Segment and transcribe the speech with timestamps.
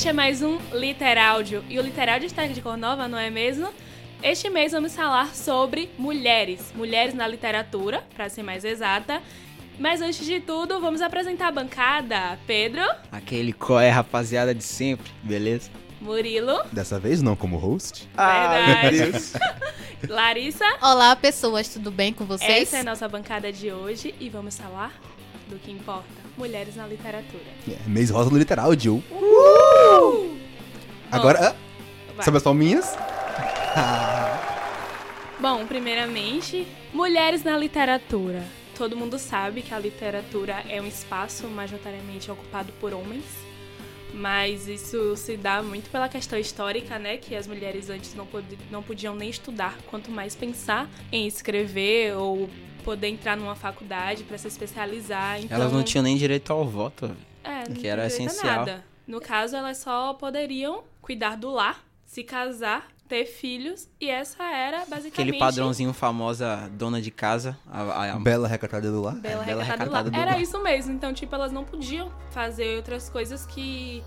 [0.00, 1.62] Este é mais um Literáudio.
[1.68, 3.68] E o Literáudio está de cor nova, não é mesmo?
[4.22, 6.72] Este mês vamos falar sobre mulheres.
[6.74, 9.20] Mulheres na literatura, para ser mais exata.
[9.78, 12.38] Mas antes de tudo, vamos apresentar a bancada.
[12.46, 12.80] Pedro,
[13.12, 15.70] Aquele qual é rapaziada de sempre, beleza?
[16.00, 18.08] Murilo, Dessa vez não como host.
[18.16, 18.96] Verdade.
[18.96, 19.34] meu Deus.
[20.08, 20.64] Larissa.
[20.80, 22.68] Olá, pessoas, tudo bem com vocês?
[22.68, 24.98] Essa é a nossa bancada de hoje e vamos falar
[25.46, 26.08] do que importa:
[26.38, 27.44] mulheres na literatura.
[27.68, 29.04] É, mês rosa no literal, Jill.
[31.10, 31.56] Agora,
[32.18, 32.94] ah, sobre as palminhas.
[35.40, 38.44] Bom, primeiramente, mulheres na literatura.
[38.76, 43.24] Todo mundo sabe que a literatura é um espaço majoritariamente ocupado por homens,
[44.14, 47.16] mas isso se dá muito pela questão histórica, né?
[47.16, 52.16] Que as mulheres antes não, pod não podiam nem estudar, quanto mais pensar em escrever
[52.16, 52.48] ou
[52.84, 55.40] poder entrar numa faculdade para se especializar.
[55.40, 57.10] Então, Elas não tinham nem direito ao voto.
[57.44, 58.60] é, não que era essencial.
[58.60, 58.84] Nada.
[59.10, 64.78] No caso, elas só poderiam cuidar do lar, se casar, ter filhos, e essa era
[64.86, 67.58] basicamente Aquele padrãozinho famosa dona de casa.
[67.66, 69.16] A, a- a- Bela recatada do lar.
[69.16, 70.04] Bela, É, Bela recatada do recatada lar.
[70.04, 70.40] do Era lar.
[70.40, 70.92] isso mesmo.
[70.92, 74.00] Então, tipo, elas não podiam fazer outras coisas que,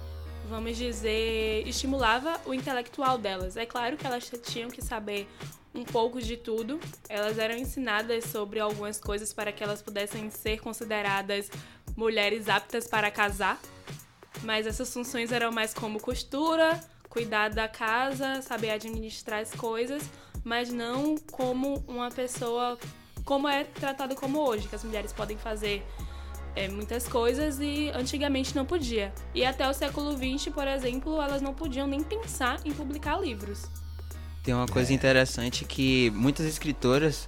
[0.49, 3.57] vamos dizer, estimulava o intelectual delas.
[3.57, 5.27] É claro que elas tinham que saber
[5.75, 6.79] um pouco de tudo.
[7.09, 11.51] Elas eram ensinadas sobre algumas coisas para que elas pudessem ser consideradas
[11.97, 13.59] mulheres aptas para casar.
[14.43, 20.03] Mas essas funções eram mais como costura, cuidar da casa, saber administrar as coisas,
[20.43, 22.77] mas não como uma pessoa
[23.23, 25.85] como é tratado como hoje, que as mulheres podem fazer
[26.55, 29.13] é, muitas coisas e antigamente não podia.
[29.33, 33.63] E até o século XX, por exemplo, elas não podiam nem pensar em publicar livros.
[34.43, 37.27] Tem uma coisa interessante que muitas escritoras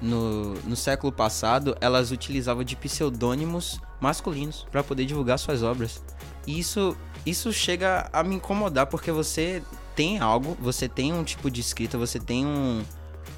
[0.00, 6.02] no, no século passado, elas utilizavam de pseudônimos masculinos para poder divulgar suas obras.
[6.46, 9.62] E isso, isso chega a me incomodar porque você
[9.94, 12.82] tem algo, você tem um tipo de escrita, você tem um,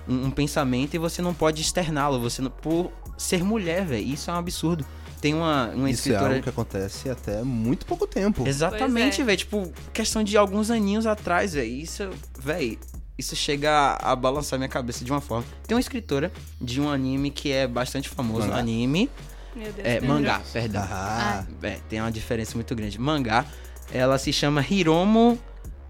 [0.09, 4.07] um, um pensamento e você não pode externá-lo, você não, por ser mulher, velho.
[4.07, 4.85] Isso é um absurdo.
[5.21, 8.47] Tem uma, uma Isso é escritora algo que acontece até muito pouco tempo.
[8.47, 9.25] Exatamente, é.
[9.25, 9.39] velho.
[9.39, 11.71] Tipo, questão de alguns aninhos atrás, velho.
[11.71, 12.79] Isso, velho.
[13.19, 15.47] Isso chega a, a balançar minha cabeça de uma forma.
[15.67, 16.31] Tem uma escritora
[16.61, 18.53] de um anime que é bastante famoso.
[18.53, 19.11] Anime.
[19.57, 19.87] Meu Deus.
[19.89, 20.87] É, mangá, perdão.
[20.91, 23.01] Ah, É, tem uma diferença muito grande.
[23.01, 23.45] Mangá,
[23.93, 25.39] ela se chama Hiromo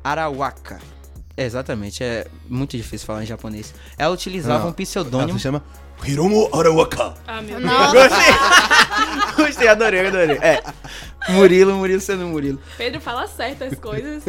[0.05, 0.79] Arawaka.
[1.37, 3.75] É, exatamente, é muito difícil falar em japonês.
[3.99, 5.39] Ela utilizava Não, um ela pseudônimo.
[5.39, 5.63] se chama
[6.05, 7.15] Hiromo Arawaka.
[7.27, 7.63] Ah, meu Deus.
[7.65, 8.09] Nossa,
[9.37, 10.37] Gostei, adorei, adorei.
[10.39, 10.63] É.
[11.29, 12.59] Murilo, Murilo sendo Murilo.
[12.79, 14.23] Pedro fala certo as coisas.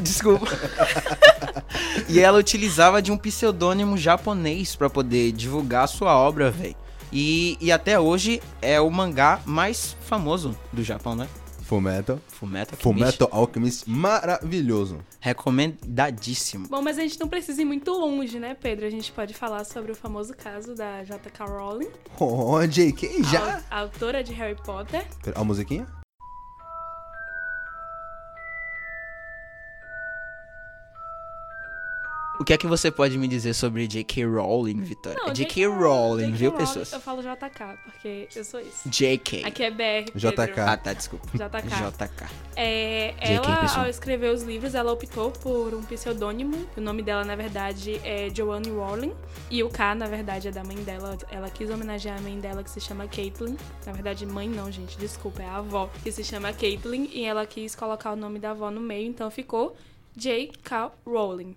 [0.00, 0.46] Desculpa.
[2.08, 6.76] e ela utilizava de um pseudônimo japonês pra poder divulgar a sua obra, velho.
[7.12, 11.28] E, e até hoje é o mangá mais famoso do Japão, né?
[11.62, 12.18] Fullmetal.
[12.28, 12.82] Fullmetal Alchemist.
[12.82, 14.98] Fullmetal Alchemist, maravilhoso.
[15.20, 16.66] Recomendadíssimo.
[16.68, 18.86] Bom, mas a gente não precisa ir muito longe, né, Pedro?
[18.86, 21.44] A gente pode falar sobre o famoso caso da J.K.
[21.44, 21.88] Rowling,
[22.18, 23.62] Oh, JK, já.
[23.70, 25.06] a autora de Harry Potter.
[25.34, 25.86] A musiquinha?
[32.38, 34.24] O que é que você pode me dizer sobre J.K.
[34.24, 35.18] Rowling, Vitória?
[35.18, 35.66] Não, J.K.
[35.66, 36.92] Rowling, viu, pessoas?
[36.92, 38.88] Eu falo JK, porque eu sou isso.
[38.88, 39.44] J.K.
[39.44, 40.12] Aqui é BR.
[40.12, 40.18] Pedro.
[40.18, 40.60] JK.
[40.60, 41.26] Ah, tá, desculpa.
[41.32, 41.68] JK.
[41.68, 42.26] JK.
[42.54, 43.84] É, ela, pessoal.
[43.84, 46.68] ao escrever os livros, ela optou por um pseudônimo.
[46.76, 49.14] O nome dela, na verdade, é Joanne Rowling.
[49.50, 51.18] E o K, na verdade, é da mãe dela.
[51.30, 53.56] Ela quis homenagear a mãe dela, que se chama Caitlyn.
[53.84, 57.08] Na verdade, mãe não, gente, desculpa, é a avó, que se chama Caitlyn.
[57.12, 59.76] E ela quis colocar o nome da avó no meio, então ficou
[60.16, 60.92] J.K.
[61.04, 61.56] Rowling.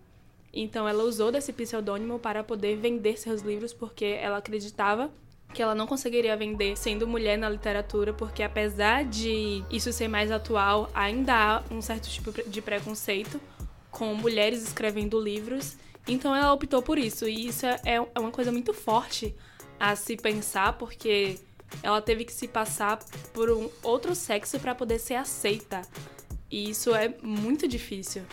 [0.54, 5.12] Então ela usou desse pseudônimo para poder vender seus livros, porque ela acreditava
[5.54, 10.32] que ela não conseguiria vender sendo mulher na literatura, porque apesar de isso ser mais
[10.32, 13.40] atual, ainda há um certo tipo de preconceito
[13.90, 15.78] com mulheres escrevendo livros.
[16.08, 19.36] Então ela optou por isso, e isso é é uma coisa muito forte
[19.80, 21.38] a se pensar, porque
[21.84, 23.00] ela teve que se passar
[23.34, 25.82] por um outro sexo para poder ser aceita.
[26.50, 28.24] E isso é muito difícil.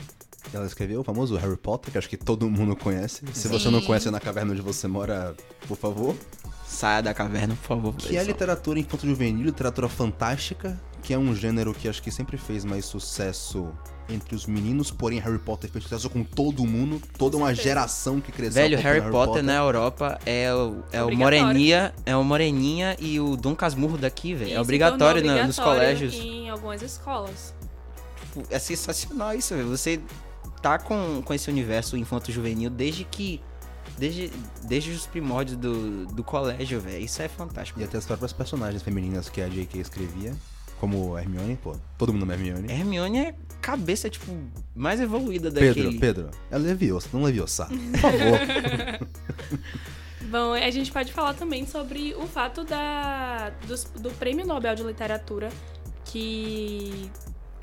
[0.52, 3.22] Ela escreveu o famoso Harry Potter, que acho que todo mundo conhece.
[3.32, 3.70] Se você Sim.
[3.72, 5.34] não conhece na caverna onde você mora,
[5.66, 6.14] por favor.
[6.66, 7.94] Saia da caverna, por favor.
[7.94, 12.64] Que é literatura infanto-juvenil, literatura fantástica, que é um gênero que acho que sempre fez
[12.64, 13.68] mais sucesso
[14.08, 18.32] entre os meninos, porém Harry Potter fez sucesso com todo mundo, toda uma geração que
[18.32, 21.18] cresceu Velho, acompanhando Harry Potter, na Europa é o, é o Obrigatório.
[21.44, 24.50] Moreninha, é o Moreninha e o Dom Casmurro daqui, velho.
[24.52, 26.14] É se obrigatório, tornou na- nos obrigatório colégios.
[26.14, 27.54] Em algumas escolas.
[28.22, 29.68] Tipo, É sensacional isso, velho.
[29.68, 30.00] Você
[30.60, 33.40] tá com, com esse universo infanto-juvenil desde que.
[33.96, 34.30] Desde,
[34.64, 37.02] desde os primórdios do, do colégio, velho.
[37.02, 37.80] Isso é fantástico.
[37.80, 39.80] E até as próprias personagens femininas que a J.K.
[39.80, 40.36] escrevia,
[40.78, 42.70] como Hermione, pô, todo mundo ama Hermione.
[42.70, 44.30] Hermione é cabeça, tipo,
[44.76, 45.98] mais evoluída Pedro, daquele.
[45.98, 47.66] Pedro, é leviosa, não leviosa.
[47.66, 49.08] Por favor.
[50.30, 54.82] Bom, a gente pode falar também sobre o fato da, dos- do, Prêmio Nobel de
[54.82, 55.48] Literatura,
[56.04, 57.10] que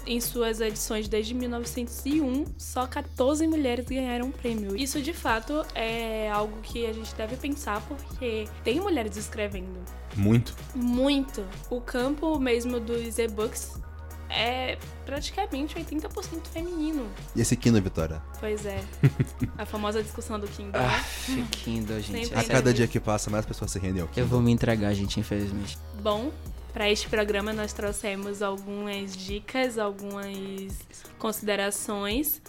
[0.06, 4.76] em suas edições desde 1901, só 14 mulheres ganharam o prêmio.
[4.76, 9.80] Isso, de fato, é algo que a gente deve pensar, porque tem mulheres escrevendo.
[10.16, 10.56] Muito.
[10.76, 11.44] Muito.
[11.70, 13.74] O campo mesmo dos e-books
[14.30, 17.08] é praticamente 80% feminino.
[17.36, 18.22] E esse Kindle, Vitória?
[18.40, 18.84] Pois é.
[19.58, 20.82] A famosa discussão do Kindle.
[20.82, 21.48] Ah, né?
[21.52, 22.24] Kindle, gente.
[22.26, 24.28] Sempre A Essa- cada dia que passa, mais pessoas se rendem ao Eu Kindle.
[24.30, 25.78] vou me entregar, gente, infelizmente.
[26.02, 26.32] Bom,
[26.76, 30.78] para este programa nós trouxemos algumas dicas, algumas
[31.18, 32.42] considerações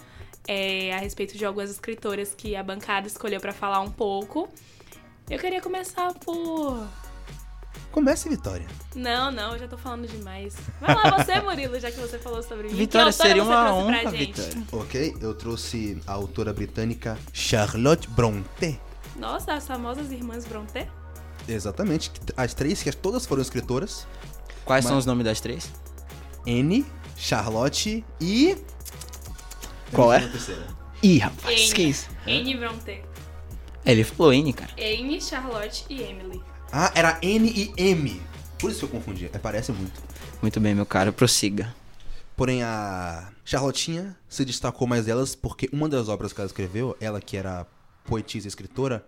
[0.45, 4.49] é, a respeito de algumas escritoras que a bancada escolheu para falar um pouco.
[5.29, 6.85] Eu queria começar por.
[7.89, 8.67] Comece, Vitória.
[8.93, 10.57] Não, não, eu já tô falando demais.
[10.81, 12.75] Vai lá você, Murilo, já que você falou sobre mim.
[12.75, 14.41] Vitória, seria você uma trouxe pra honra, gente?
[14.41, 14.67] Vitória.
[14.73, 18.77] Ok, eu trouxe a autora britânica Charlotte Brontë.
[19.15, 20.85] Nossa, as famosas irmãs Brontë?
[21.47, 22.11] Exatamente.
[22.35, 24.05] As três, que todas foram escritoras.
[24.65, 25.71] Quais Mas- são os nomes das três?
[26.45, 26.85] Anne,
[27.15, 28.57] Charlotte e...
[29.91, 30.29] Qual é?
[31.01, 31.73] Ih, rapaz, Anne.
[31.73, 32.09] que isso?
[32.25, 33.03] Anne Brontë.
[33.85, 34.71] Ele falou N, cara.
[34.77, 36.43] Anne, Charlotte e Emily.
[36.71, 38.21] Ah, era N e M.
[38.59, 39.29] Por isso que eu confundi.
[39.31, 40.01] É, parece muito.
[40.41, 41.73] Muito bem, meu caro, prossiga.
[42.35, 47.21] Porém, a Charlotinha se destacou mais delas porque uma das obras que ela escreveu, ela
[47.21, 47.65] que era
[48.05, 49.05] poetisa e escritora,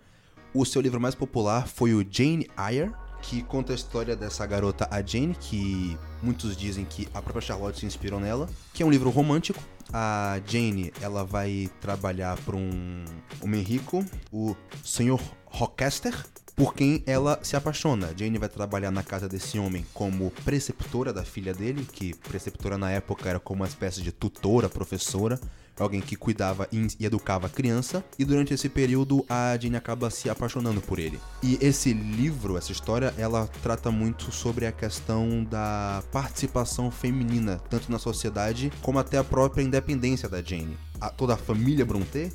[0.53, 2.91] o seu livro mais popular foi o Jane Eyre,
[3.21, 7.79] que conta a história dessa garota, a Jane, que muitos dizem que a própria Charlotte
[7.79, 9.61] se inspirou nela, que é um livro romântico.
[9.91, 13.03] A Jane, ela vai trabalhar para um
[13.41, 15.19] homem rico, o Sr.
[15.45, 16.15] Rochester,
[16.55, 18.13] por quem ela se apaixona.
[18.15, 22.91] Jane vai trabalhar na casa desse homem como preceptora da filha dele, que preceptora na
[22.91, 25.39] época era como uma espécie de tutora, professora,
[25.79, 28.03] alguém que cuidava e educava a criança.
[28.17, 31.19] E durante esse período a Jane acaba se apaixonando por ele.
[31.41, 37.91] E esse livro, essa história, ela trata muito sobre a questão da participação feminina, tanto
[37.91, 40.77] na sociedade como até a própria independência da Jane.
[40.99, 42.31] A- toda a família Brontë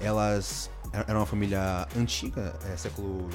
[0.00, 3.28] elas era uma família antiga, é, século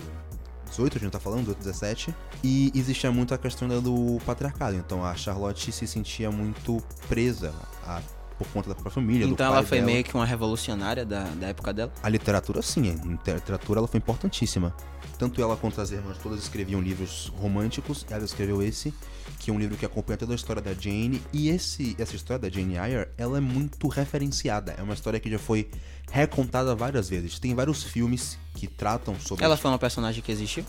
[0.70, 4.76] 18, a gente tá falando, 18, 17, e existia muito a questão do patriarcado.
[4.78, 7.54] Então a Charlotte se sentia muito presa
[7.86, 8.02] a-
[8.44, 9.26] por conta da própria família.
[9.26, 9.92] Então ela foi dela.
[9.92, 11.94] meio que uma revolucionária da, da época dela.
[12.02, 14.76] A literatura, sim, a literatura ela foi importantíssima.
[15.18, 18.92] Tanto ela quanto as irmãs todas escreviam livros românticos, ela escreveu esse,
[19.40, 22.40] que é um livro que acompanha toda a história da Jane, e esse, essa história
[22.40, 24.74] da Jane Eyre, ela é muito referenciada.
[24.78, 25.70] É uma história que já foi
[26.12, 27.38] recontada várias vezes.
[27.38, 29.46] Tem vários filmes que tratam sobre...
[29.46, 30.66] Ela foi uma personagem que existiu?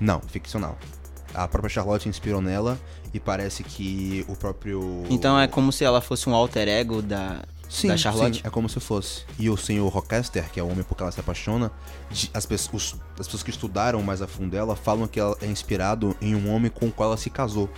[0.00, 0.78] Não, ficcional.
[1.36, 2.78] A própria Charlotte inspirou nela,
[3.12, 5.04] e parece que o próprio...
[5.10, 8.36] Então é como se ela fosse um alter ego da, Sim, da Charlotte?
[8.38, 9.24] sim, é como se fosse.
[9.38, 11.70] E o senhor Rochester, que é o homem por que ela se apaixona,
[12.10, 16.16] as, os- as pessoas que estudaram mais a fundo ela falam que ela é inspirado
[16.22, 17.68] em um homem com o qual ela se casou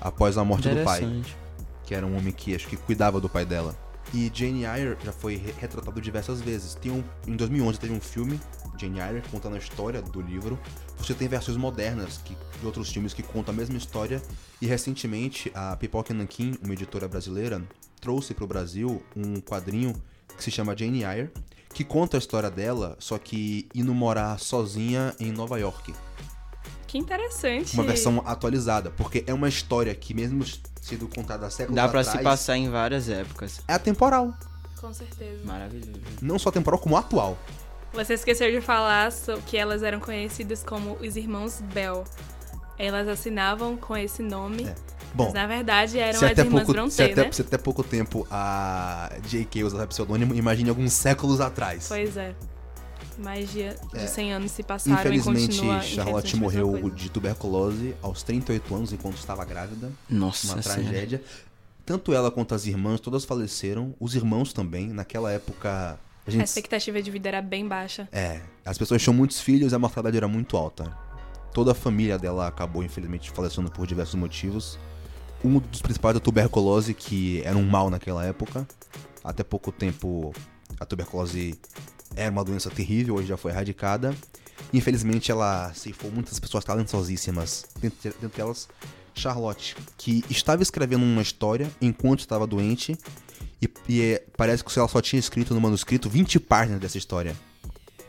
[0.00, 1.22] após a morte do pai,
[1.84, 3.74] que era um homem que acho que cuidava do pai dela.
[4.14, 6.74] E Jane Eyre já foi re- retratado diversas vezes.
[6.76, 8.40] Tem um, em 2011 teve um filme,
[8.78, 10.58] Jane Eyre, contando a história do livro.
[10.98, 14.20] Você tem versões modernas que, de outros filmes que contam a mesma história.
[14.60, 17.62] E recentemente a Pipoca Nankin, uma editora brasileira,
[18.00, 19.94] trouxe para o Brasil um quadrinho
[20.36, 21.30] que se chama Jane Eyre,
[21.72, 25.94] que conta a história dela, só que indo morar sozinha em Nova York.
[26.86, 27.74] Que interessante.
[27.74, 30.44] Uma versão atualizada, porque é uma história que mesmo
[30.80, 33.60] sendo contada há séculos Dá pra atrás, se passar em várias épocas.
[33.66, 34.32] é atemporal.
[34.80, 35.44] Com certeza.
[35.44, 36.00] Maravilhoso.
[36.22, 37.36] Não só temporal, como atual.
[37.96, 39.10] Você esqueceu de falar
[39.46, 42.04] que elas eram conhecidas como os irmãos Bell.
[42.78, 44.74] Elas assinavam com esse nome, É.
[45.14, 47.32] Bom, mas na verdade eram se as até, irmãs pouco, se, Brontë, até, né?
[47.32, 49.64] se até pouco tempo a J.K.
[49.64, 51.86] usava pseudônimo, imagine alguns séculos atrás.
[51.88, 52.34] Pois é.
[53.16, 54.06] Mais de, de É.
[54.06, 55.80] 100 anos se passaram e Infelizmente, continua...
[55.80, 59.90] Charlotte infelizmente, mesma morreu de tuberculose aos 38 anos enquanto estava grávida.
[60.06, 60.82] Nossa Uma Senhora.
[60.82, 61.22] tragédia.
[61.86, 63.94] Tanto ela quanto as irmãs, todas faleceram.
[63.98, 64.88] Os irmãos também.
[64.88, 68.08] Naquela época, a A gente expectativa de vida era bem baixa.
[68.12, 70.92] É, as pessoas tinham muitos filhos e a mortalidade era muito alta.
[71.52, 74.78] Toda a família dela acabou, infelizmente, falecendo por diversos motivos.
[75.44, 78.66] Um dos principais é a tuberculose, que era um mal naquela época.
[79.22, 80.34] Até pouco tempo,
[80.78, 81.58] a tuberculose
[82.14, 84.14] era uma doença terrível, hoje já foi erradicada.
[84.72, 88.68] Infelizmente, ela ceifou muitas pessoas talentosíssimas, dentre dentre elas
[89.14, 92.96] Charlotte, que estava escrevendo uma história enquanto estava doente.
[93.60, 97.34] E, e é- parece que ela só tinha escrito no manuscrito 20 páginas dessa história.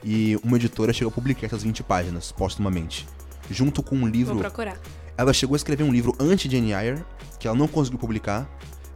[0.03, 3.07] E uma editora chegou a publicar essas 20 páginas, póstumamente.
[3.49, 4.33] Junto com um livro.
[4.33, 4.77] Vou procurar.
[5.17, 7.03] Ela chegou a escrever um livro antes de Jane Eyre,
[7.39, 8.47] que ela não conseguiu publicar,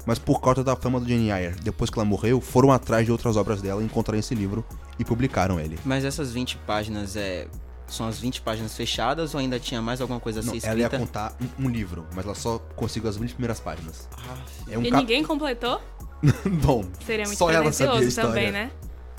[0.03, 3.11] Mas por causa da fama do Jane Eyre, depois que ela morreu, foram atrás de
[3.11, 4.65] outras obras dela, encontraram esse livro
[4.97, 5.77] e publicaram ele.
[5.85, 7.47] Mas essas 20 páginas é.
[7.87, 10.79] São as 20 páginas fechadas ou ainda tinha mais alguma coisa a Não, ser ela
[10.79, 11.05] ia escrita?
[11.05, 14.07] contar um, um livro, mas ela só conseguiu as 20 primeiras páginas.
[14.13, 14.37] Ah,
[14.69, 15.01] É um E cap...
[15.03, 15.79] ninguém completou?
[16.63, 18.29] Bom, Seria muito só ela sabia a pretencioso história.
[18.29, 18.71] também, né?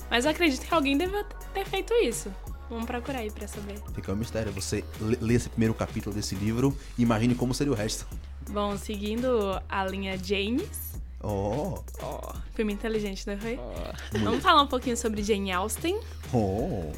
[0.09, 2.31] Mas eu acredito que alguém deve ter feito isso.
[2.69, 3.75] Vamos procurar aí pra saber.
[3.93, 4.51] Fica um mistério.
[4.53, 8.07] Você lê, esse primeiro capítulo desse livro e imagine como seria o resto.
[8.49, 10.93] Bom, seguindo a linha Janes.
[11.21, 13.57] Oh, ó, Filme inteligente, não foi?
[13.57, 13.93] ó.
[14.23, 15.99] Vamos falar um pouquinho sobre Jane Austen.
[16.33, 16.91] oh.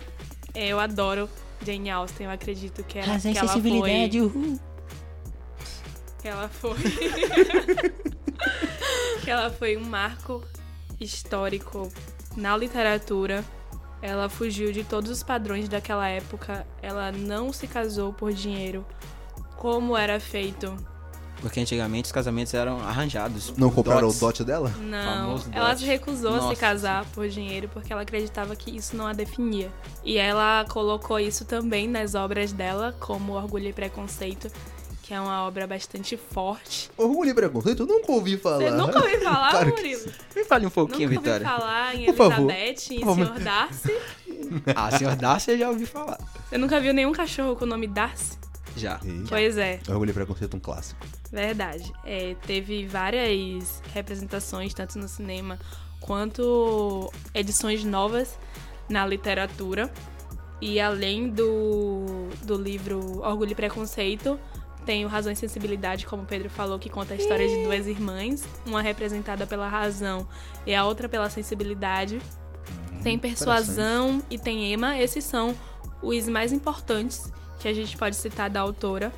[0.53, 1.29] É, Eu adoro
[1.63, 4.27] Jane Austen, eu acredito que ela, Razão que ela sensibilidade, foi...
[4.27, 4.59] uhul.
[6.25, 6.73] Que ela foi...
[9.23, 10.43] que ela foi um marco
[10.99, 11.87] histórico
[12.35, 13.45] na literatura.
[14.01, 16.65] Ela fugiu de todos os padrões daquela época.
[16.81, 18.83] Ela não se casou por dinheiro,
[19.55, 20.75] como era feito.
[21.41, 23.53] Porque antigamente os casamentos eram arranjados.
[23.55, 24.73] Não compraram o dote dela?
[24.79, 28.97] Não, ela se recusou a se Nossa, casar por dinheiro porque ela acreditava que isso
[28.97, 29.71] não a definia.
[30.03, 34.49] E ela colocou isso também nas obras dela, como Orgulho e Preconceito,
[35.05, 36.89] que é uma obra bastante forte.
[36.97, 37.83] Orgulho e preconceito?
[37.83, 38.57] Eu nunca ouvi falar.
[38.57, 40.11] Você nunca ouviu falar, Claro que Murilo?
[40.35, 41.47] Me fale um pouquinho, Nunca Vitória.
[41.47, 42.51] falar em Por favor.
[42.51, 43.25] Elizabeth, em favor.
[43.27, 43.43] Sr.
[43.43, 43.93] Darcy?
[44.75, 46.19] Ah, senhor Darcy eu já ouvi falar.
[46.49, 48.37] Você nunca viu nenhum cachorro com o nome Darcy?
[48.75, 48.99] Já.
[49.05, 49.29] Eita.
[49.29, 49.79] Pois é.
[49.87, 51.05] Orgulho e preconceito é um clássico.
[51.31, 51.91] Verdade.
[52.03, 55.59] É, teve várias representações, tanto no cinema
[55.99, 58.37] quanto edições novas
[58.89, 59.91] na literatura.
[60.61, 64.39] E além do, do livro Orgulho e Preconceito,
[64.85, 67.87] tem o Razão e Sensibilidade, como o Pedro falou, que conta a história de duas
[67.87, 70.27] irmãs, uma representada pela razão
[70.65, 72.19] e a outra pela sensibilidade.
[73.03, 74.97] Tem Persuasão e tem Emma.
[74.97, 75.55] Esses são
[76.01, 79.11] os mais importantes que a gente pode citar da autora.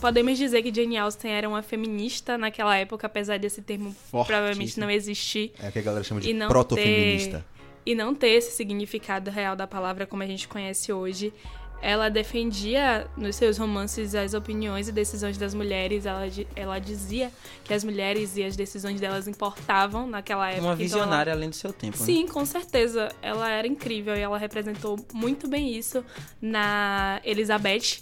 [0.00, 4.88] Podemos dizer que Jane Austen era uma feminista naquela época, apesar desse termo provavelmente não
[4.90, 7.44] existir É o que a galera chama de proto-feminista.
[7.84, 11.32] e não ter esse significado real da palavra como a gente conhece hoje.
[11.80, 16.06] Ela defendia nos seus romances as opiniões e decisões das mulheres.
[16.06, 16.22] Ela,
[16.56, 17.30] ela dizia
[17.64, 20.62] que as mulheres e as decisões delas importavam naquela época.
[20.62, 22.04] Uma então ela- visionária além do seu tempo, né?
[22.04, 23.10] Sim, com certeza.
[23.22, 26.04] Ela era incrível e ela representou muito bem isso
[26.42, 28.00] na Elizabeth,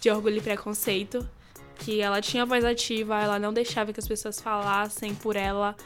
[0.00, 1.28] de Orgulho e Preconceito.
[1.78, 5.76] Que ela tinha voz ativa, ela não deixava que as pessoas falassem por ela.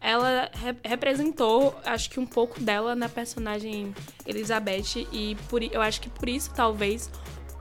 [0.00, 3.94] Ela re- representou, acho que um pouco dela na personagem
[4.26, 5.06] Elizabeth.
[5.12, 7.10] E por, eu acho que por isso, talvez,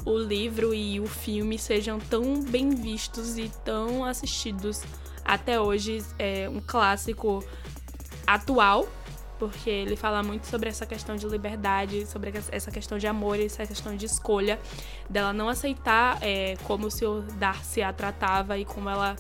[0.06, 4.84] o livro e o filme sejam tão bem vistos e tão assistidos
[5.26, 6.04] até hoje.
[6.20, 7.44] É um clássico
[8.28, 8.88] atual,
[9.38, 13.66] porque ele fala muito sobre essa questão de liberdade, sobre essa questão de amor, essa
[13.66, 14.60] questão de escolha,
[15.10, 19.16] dela não aceitar é, como o senhor Darcy a tratava e como ela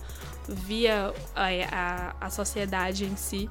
[0.47, 3.49] via é, a, a sociedade em si.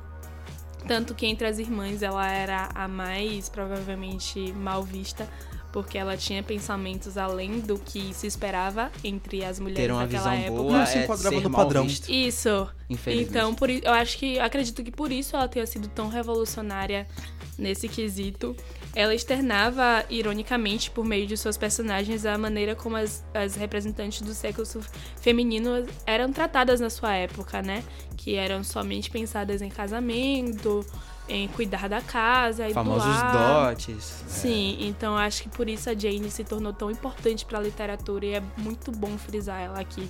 [0.87, 5.29] Tanto que entre as irmãs ela era a mais provavelmente mal vista,
[5.73, 10.31] porque ela tinha pensamentos além do que se esperava entre as mulheres Ter uma daquela
[10.31, 10.63] visão época.
[10.63, 11.85] boa Não se é enquadrava ser no padrão.
[11.85, 12.69] visto, Isso.
[12.89, 13.31] infelizmente.
[13.31, 17.07] Então, por, eu acho que, eu acredito que por isso ela tenha sido tão revolucionária
[17.59, 18.57] nesse quesito.
[18.95, 24.33] Ela externava, ironicamente, por meio de suas personagens, a maneira como as, as representantes do
[24.33, 24.81] sexo
[25.21, 27.85] feminino eram tratadas na sua época, né?
[28.17, 30.85] Que eram somente pensadas em casamento,
[31.29, 33.71] em cuidar da casa e Famosos do lar.
[33.75, 34.25] dotes.
[34.29, 38.25] Sim, então eu acho que por isso a Jane se tornou tão importante pra literatura
[38.27, 40.09] e é muito bom frisar ela aqui.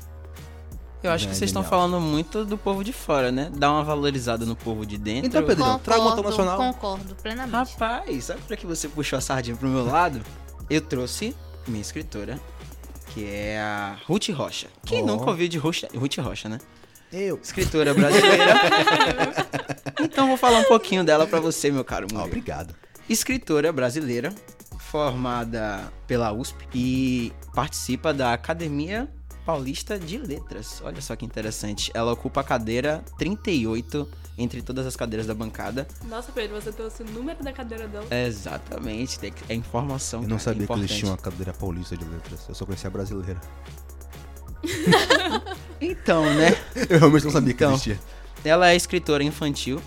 [1.03, 3.51] Eu acho que É, vocês estão falando muito do povo de fora, né?
[3.55, 5.27] Dá uma valorizada no povo de dentro.
[5.29, 6.57] Então, Pedro, traga uma Concordo, nacional.
[6.59, 7.53] concordo plenamente.
[7.73, 10.21] Rapaz, sabe pra que você puxou a sardinha pro meu lado?
[10.69, 11.37] Eu trouxe
[11.69, 12.41] minha escritora,
[13.15, 14.67] que é a Ruth Rocha.
[14.85, 15.07] Quem Oh.
[15.07, 16.59] nunca ouviu de Ruth, Ruth Rocha, né?
[17.13, 17.39] Eu.
[17.43, 18.55] Escritora brasileira.
[20.01, 22.27] então vou falar um pouquinho dela pra você, meu caro Ah, Murilo.
[22.29, 22.75] obrigado.
[23.09, 24.33] Escritora brasileira,
[24.79, 29.09] formada pela USP e participa da Academia
[29.45, 30.81] Paulista de Letras.
[30.85, 31.91] Olha só que interessante.
[31.95, 34.09] Ela ocupa a cadeira 38
[34.39, 35.87] entre todas as cadeiras da bancada.
[36.09, 38.05] Nossa, Pedro, você trouxe o número da cadeira dela.
[38.11, 40.23] Exatamente, que- é informação.
[40.23, 40.99] Eu não cara, é sabia que eles importante.
[40.99, 42.41] tinham uma cadeira paulista de letras.
[42.49, 43.41] Eu só conhecia a brasileira.
[45.81, 46.57] Então, né?
[46.89, 47.73] Eu realmente não sabia que Então.
[47.75, 47.99] existia.
[48.45, 49.81] Ela é escritora infantil.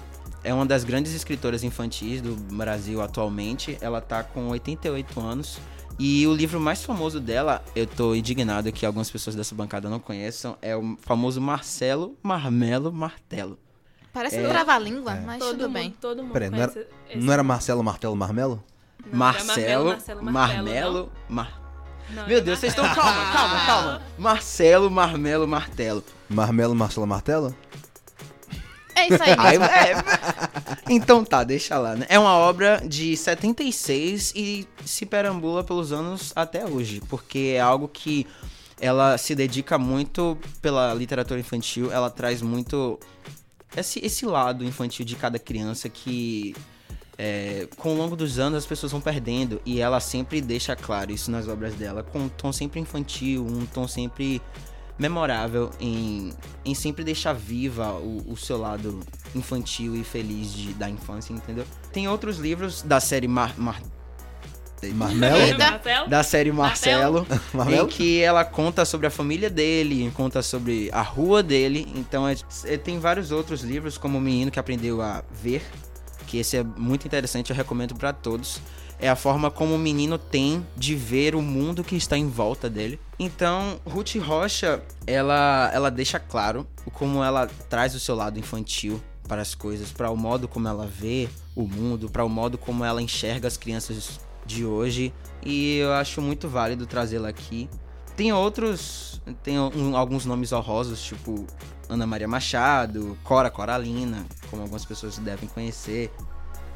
[0.44, 3.78] É uma das grandes escritoras infantis do Brasil atualmente.
[3.82, 5.58] Ela tá com 88 anos.
[5.98, 10.00] E o livro mais famoso dela, eu tô indignado que algumas pessoas dessa bancada não
[10.00, 13.60] conheçam, é o famoso Marcelo Marmelo Martelo.
[14.14, 14.46] Parece É.
[14.46, 15.20] um trava-língua, É.
[15.20, 15.96] mas todo tudo mundo, bem.
[16.00, 18.64] todo mundo Peraí, não era- esse- Não era Marcelo Martelo Marmelo?
[19.06, 21.52] Não, Marcelo, era Marcelo, Marmelo, Mar...
[21.52, 21.59] não.
[22.14, 24.02] Não, Meu era Deus, vocês estão calma, calma, calma.
[24.18, 26.04] Marcelo Marmelo Martelo.
[26.28, 27.56] Marmelo Marcelo Martelo?
[28.96, 29.36] É isso aí.
[29.38, 29.94] Aí, é,
[30.90, 32.06] então tá, deixa lá, né?
[32.10, 37.88] É uma obra de 76 e se perambula pelos anos até hoje, porque é algo
[37.88, 38.28] que
[38.82, 43.00] ela se dedica muito pela literatura infantil, ela traz muito
[43.76, 46.56] esse, esse lado infantil de cada criança que
[47.22, 51.12] é, com o longo dos anos as pessoas vão perdendo e ela sempre deixa claro
[51.12, 54.42] isso nas obras dela, com um tom sempre infantil, um tom sempre
[54.98, 56.32] memorável em,
[56.64, 59.02] em sempre deixar viva o, o seu lado
[59.36, 61.66] infantil e feliz de, da infância, entendeu?
[61.92, 63.82] Tem outros livros da série Mar, Mar-
[64.94, 65.58] Marmelo?
[65.60, 66.08] Marcelo?
[66.10, 67.86] da série Marcelo, Marmelo?
[67.86, 71.86] em que ela conta sobre a família dele, conta sobre a rua dele.
[71.96, 72.36] Então é-
[72.66, 75.62] é- tem vários outros livros, como o menino que aprendeu a ver,
[76.30, 78.62] que esse é muito interessante, eu recomendo pra todos.
[79.02, 82.70] É a forma como o menino tem de ver o mundo que está em volta
[82.70, 83.00] dele.
[83.18, 89.42] Então, Ruth Rocha, ela, ela deixa claro como ela traz o seu lado infantil para
[89.42, 93.02] as coisas, para o modo como ela vê o mundo, para o modo como ela
[93.02, 95.12] enxerga as crianças de hoje.
[95.44, 97.68] E eu acho muito válido trazê-la aqui.
[98.16, 101.48] Tem outros, tem um- alguns nomes honrosos, tipo
[101.88, 106.12] Ana Maria Machado, Cora Coralina, como algumas pessoas devem conhecer.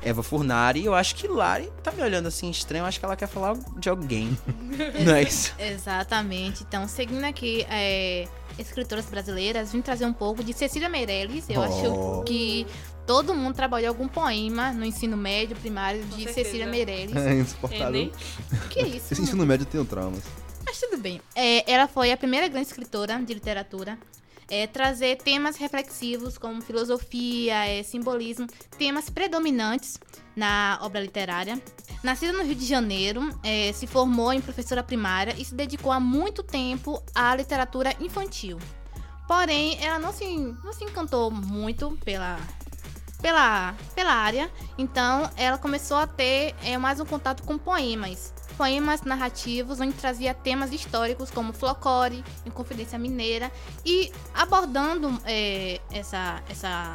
[0.05, 3.05] Eva Furnari, e eu acho que Lari tá me olhando assim estranho, eu acho que
[3.05, 4.37] ela quer falar de alguém.
[5.05, 5.53] Não é isso?
[5.57, 6.63] Exatamente.
[6.63, 8.27] Então, seguindo aqui, é,
[8.59, 11.45] escritoras brasileiras, vim trazer um pouco de Cecília Meirelles.
[11.49, 11.63] Eu Oh.
[11.63, 12.67] acho que
[13.07, 16.43] todo mundo trabalhou algum poema no ensino médio, primário, Com de certeza.
[16.49, 17.15] Cecília Meirelles.
[17.15, 17.87] É insuportável.
[18.01, 18.11] Enem.
[18.69, 19.13] que isso?
[19.13, 20.23] Esse ensino médio tem traumas.
[20.65, 21.21] Mas tudo bem.
[21.33, 23.97] É, ela foi a primeira grande escritora de literatura.
[24.49, 28.47] É, trazer temas reflexivos como filosofia, é, simbolismo,
[28.77, 29.99] temas predominantes
[30.35, 31.61] na obra literária.
[32.03, 35.99] Nascida no Rio de Janeiro, é, se formou em professora primária e se dedicou há
[35.99, 38.57] muito tempo à literatura infantil.
[39.27, 40.25] Porém, ela não se,
[40.63, 42.37] não se encantou muito pela,
[43.23, 48.33] pela, pela área, então ela começou a ter é, mais um contato com poemas.
[48.57, 53.49] Poemas narrativos, onde trazia temas históricos como Flocore, Inconfidência Mineira,
[53.85, 56.93] e abordando é, essa, essa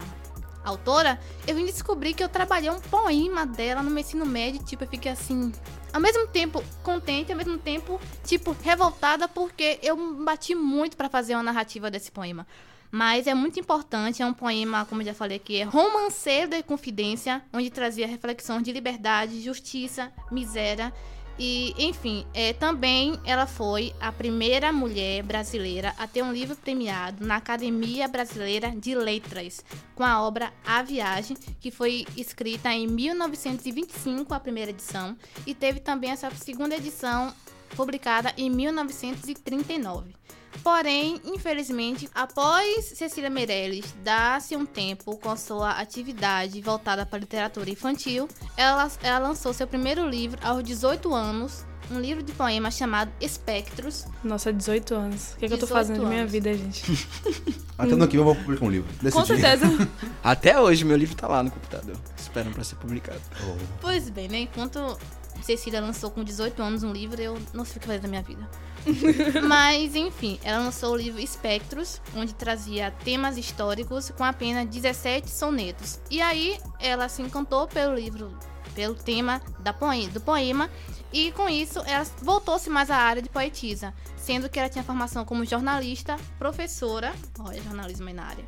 [0.62, 4.84] autora, eu vim descobrir que eu trabalhei um poema dela no meu ensino médio, tipo,
[4.84, 5.50] eu fiquei assim,
[5.94, 11.34] ao mesmo tempo contente, ao mesmo tempo, tipo, revoltada, porque eu bati muito pra fazer
[11.34, 12.46] uma narrativa desse poema.
[12.90, 17.42] Mas é muito importante, é um poema, como já falei aqui, é romanceiro da confidência,
[17.52, 20.92] onde trazia reflexões de liberdade, justiça, miséria.
[21.38, 27.24] E, enfim, é, também ela foi a primeira mulher brasileira a ter um livro premiado
[27.24, 34.34] na Academia Brasileira de Letras, com a obra A Viagem, que foi escrita em 1925,
[34.34, 37.32] a primeira edição, e teve também essa segunda edição
[37.76, 40.16] publicada em 1939.
[40.62, 47.70] Porém, infelizmente, após Cecília Meirelles dar-se um tempo com sua atividade voltada para a literatura
[47.70, 53.10] infantil, ela, ela lançou seu primeiro livro aos 18 anos, um livro de poemas chamado
[53.20, 54.06] Espectros.
[54.22, 55.32] Nossa, 18 anos.
[55.32, 56.84] O que, é que eu tô 18 fazendo de minha vida, gente?
[57.78, 58.88] Até no que eu vou publicar um livro.
[59.00, 59.12] Decidi.
[59.12, 59.66] Com certeza.
[60.22, 63.20] Até hoje meu livro tá lá no computador, esperando pra ser publicado.
[63.44, 63.56] Oh.
[63.80, 64.40] Pois bem, né?
[64.40, 64.98] Enquanto
[65.42, 68.22] Cecília lançou com 18 anos um livro, eu não sei o que fazer da minha
[68.22, 68.48] vida.
[69.46, 75.98] Mas, enfim, ela lançou o livro Espectros, onde trazia temas históricos com apenas 17 sonetos.
[76.10, 78.36] E aí ela se encantou pelo livro,
[78.74, 79.40] pelo tema
[79.78, 80.70] poe- do poema,
[81.12, 85.24] e com isso ela voltou-se mais à área de poetisa, sendo que ela tinha formação
[85.24, 88.44] como jornalista, professora, olha, jornalismo aí na área.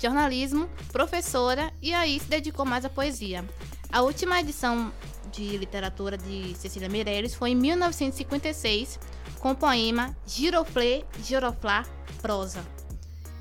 [0.00, 3.44] Jornalismo, professora e aí se dedicou mais à poesia.
[3.90, 4.90] A última edição
[5.32, 8.98] de literatura de Cecília Meirelles foi em 1956,
[9.40, 11.84] com o poema Giroflé, Giroflá,
[12.20, 12.60] prosa.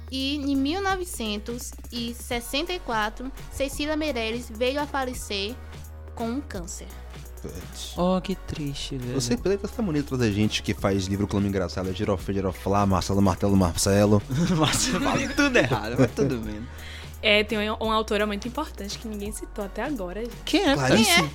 [0.09, 5.55] E em 1964, Cecília Meirelles veio a falecer
[6.15, 6.87] com um câncer.
[7.97, 9.19] Oh, que triste, velho.
[9.19, 11.89] Você pode tá bonito trazer gente que faz livro com nome engraçado.
[11.89, 14.19] É Girofé, Giroflá, Marcelo, Martelo, Marcelo.
[14.19, 16.61] Fala tudo errado, mas tudo bem.
[17.21, 20.21] É, tem uma, uma autora muito importante que ninguém citou até agora.
[20.21, 20.35] gente.
[20.45, 20.73] Quem é?
[20.73, 21.09] Clarice.
[21.09, 21.29] É,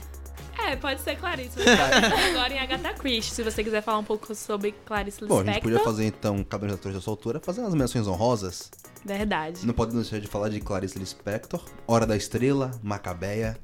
[0.74, 1.56] pode ser Clarice.
[2.30, 3.34] agora em Agatha Christie.
[3.34, 5.70] Se você quiser falar um pouco sobre Clarice Bom, a gente Lispector.
[5.70, 8.70] podia fazer então, cada um dos atores da sua altura, fazer umas menções honrosas.
[9.04, 9.64] Verdade.
[9.64, 13.56] Não pode deixar de falar de Clarice Lispector, Hora da Estrela, Macabeia.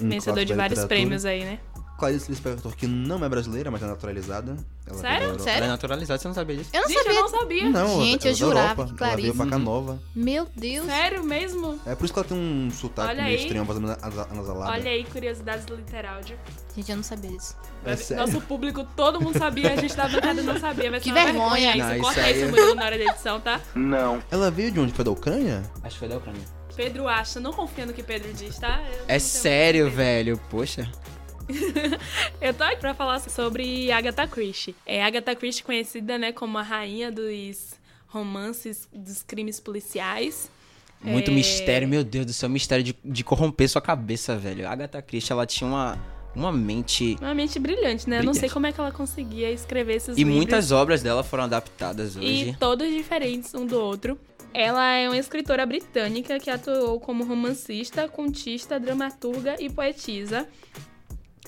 [0.00, 1.58] um Vencedor de vários prêmios aí, né?
[1.98, 4.56] Clarice Lispector, que não é brasileira, mas é naturalizada.
[4.86, 5.26] Ela Sério?
[5.26, 5.42] veio da.
[5.44, 5.56] Sério?
[5.58, 6.70] Ela é naturalizada, você não sabia disso?
[6.72, 7.14] Eu não Gente, sabia.
[7.18, 7.70] eu não sabia.
[7.70, 8.84] Não, Gente, ela eu é da jurava Europa.
[8.84, 10.02] que Ela Clarice- veio pra cá nova.
[10.14, 10.86] Meu Deus.
[10.86, 11.80] Sério mesmo?
[11.86, 13.42] É por isso que ela tem um sotaque Olha meio aí.
[13.42, 13.90] estranho, fazendo
[14.30, 14.72] anasalada.
[14.72, 16.38] Olha aí, curiosidades do Literáudio.
[16.76, 17.56] Gente, eu não sabia disso.
[17.84, 18.26] É sério?
[18.26, 20.90] Nosso público, todo mundo sabia, a gente da bancada não sabia.
[20.90, 21.70] Vai ser Que uma vergonha.
[21.76, 21.78] isso.
[21.88, 23.60] Não, Corta isso aí isso, é- Murilo, na hora da edição, tá?
[24.30, 24.92] Ela veio de onde?
[24.92, 25.62] Foi da Ucrânia?
[25.82, 26.42] Acho que foi da Ucrânia.
[26.76, 28.80] Pedro acha, não confia no que Pedro diz, tá?
[28.86, 30.38] Eu não É tenho sério, velho.
[30.50, 30.86] Poxa.
[32.40, 34.74] Eu tô aqui pra falar sobre Agatha Christie.
[34.84, 37.74] É Agatha Christie conhecida, né, como a rainha dos
[38.08, 40.50] romances dos crimes policiais.
[41.02, 42.48] Muito É, mistério, meu Deus do céu.
[42.48, 44.66] Mistério de, de corromper sua cabeça, velho.
[44.66, 45.98] A Agatha Christie, ela tinha uma,
[46.34, 47.16] uma mente...
[47.20, 48.20] Uma mente brilhante, né?
[48.20, 48.54] Eu não sei Brilhante.
[48.54, 50.34] como é que ela conseguia escrever esses E livros.
[50.36, 52.56] muitas obras dela foram adaptadas E hoje.
[52.58, 54.18] todos diferentes um do outro.
[54.54, 60.48] Ela é uma escritora britânica que atuou como romancista, contista, dramaturga e poetisa.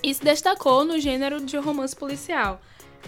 [0.02, 2.60] E se destacou no gênero de romance policial.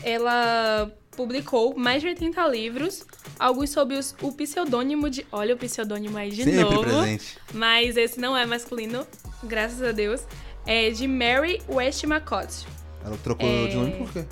[0.03, 3.05] Ela publicou mais de 80 livros,
[3.39, 5.27] alguns sob os- o pseudônimo de.
[5.33, 6.83] Olha o pseudônimo aí de Sempre novo.
[6.83, 7.39] presente.
[7.53, 9.07] Mas esse não é masculino,
[9.43, 10.23] graças a Deus.
[10.67, 12.67] É de Mary Westmacott.
[13.05, 13.67] Ela trocou É.
[13.69, 14.25] de nome por quê?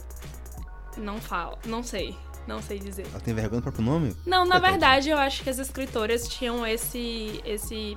[0.98, 2.16] Não falo, não sei.
[2.46, 3.06] Não sei dizer.
[3.10, 4.16] Ela tem vergonha do próprio nome?
[4.24, 4.70] Não, na Coitadinha.
[4.70, 7.94] verdade, eu acho que as escritoras tinham esse, esse,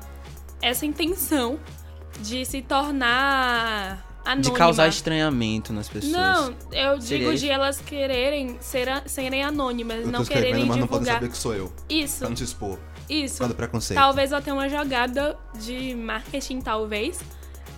[0.62, 1.58] essa intenção
[2.20, 4.42] de se tornar anônima.
[4.42, 6.12] De causar estranhamento nas pessoas.
[6.14, 10.66] Não, eu digo Seria de elas quererem ser, a- serem anônimas, Eu não escrevendo, quererem
[10.66, 11.16] mas não pode divulgar.
[11.22, 11.72] saber que sou eu.
[11.90, 12.78] Isso, Pra não se expor.
[13.10, 13.42] isso.
[13.42, 14.00] Nada preconceito.
[14.00, 17.20] Talvez ela tenha uma jogada de marketing, talvez.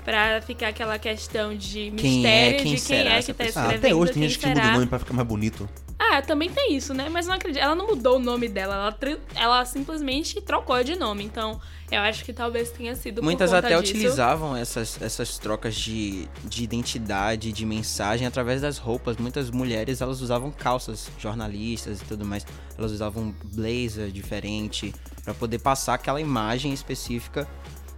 [0.06, 3.38] Pra ficar aquela questão de Quem mistério é, quem de quem será é essa que
[3.38, 3.64] tá pessoa?
[3.64, 4.72] Ah, escrevendo, até hoje tem quem gente que muda será.
[4.72, 5.70] o nome pra ficar mais bonito.
[5.98, 7.10] Ah, também tem isso, né?
[7.10, 7.62] Mas não acredito.
[7.62, 11.24] Ela não mudou o nome dela, ela, ela simplesmente trocou de nome.
[11.24, 11.60] Então,
[11.92, 13.94] eu acho que talvez tenha sido Muitas até disso.
[13.94, 19.18] utilizavam essas, essas trocas de, de identidade, de mensagem através das roupas.
[19.18, 22.46] Muitas mulheres elas usavam calças, jornalistas e tudo mais.
[22.78, 27.48] Elas usavam blazer diferente pra poder passar aquela imagem específica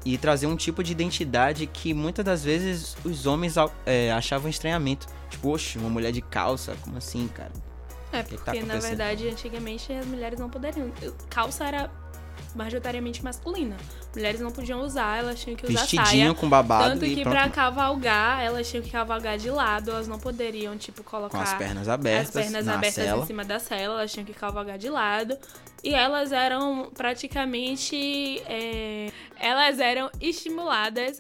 [0.06, 3.56] e trazer um tipo de identidade que muitas das vezes os homens
[3.86, 5.08] é, achavam estranhamento.
[5.30, 7.52] Tipo, oxe, uma mulher de calça, como assim, cara?
[8.20, 10.92] É, que porque tá na verdade, antigamente as mulheres não poderiam.
[11.30, 11.92] Calça era
[12.56, 13.76] majoritariamente masculina.
[14.16, 16.34] Mulheres não podiam usar, elas tinham que usar Vestidinho saia.
[16.34, 20.78] com babado Tanto que pra cavalgar, elas tinham que cavalgar de lado, elas não poderiam,
[20.78, 23.24] tipo, colocar Com as pernas as abertas, pernas na abertas cela.
[23.24, 25.38] em cima da cela, elas tinham que cavalgar de lado.
[25.84, 28.42] E elas eram praticamente.
[28.48, 31.20] é, elas eram estimuladas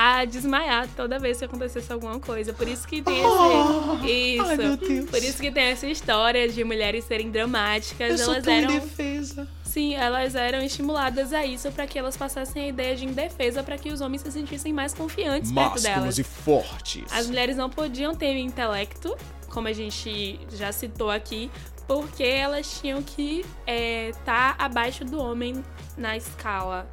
[0.00, 2.52] a desmaiar toda vez que acontecesse alguma coisa.
[2.52, 4.92] Por isso que tem esse.
[4.92, 5.06] isso.
[5.08, 8.20] Por isso que tem essa história de mulheres serem dramáticas.
[8.20, 8.70] elas eram.
[8.70, 9.48] indefesa.
[9.64, 13.76] Sim, elas eram estimuladas a isso pra que elas passassem a ideia de indefesa pra
[13.76, 16.16] que os homens se sentissem mais confiantes perto delas.
[16.16, 17.12] e fortes.
[17.12, 19.16] As mulheres não podiam ter intelecto,
[19.48, 21.50] como a gente já citou aqui,
[21.88, 25.60] porque elas tinham que estar abaixo do homem
[25.96, 26.88] na escala.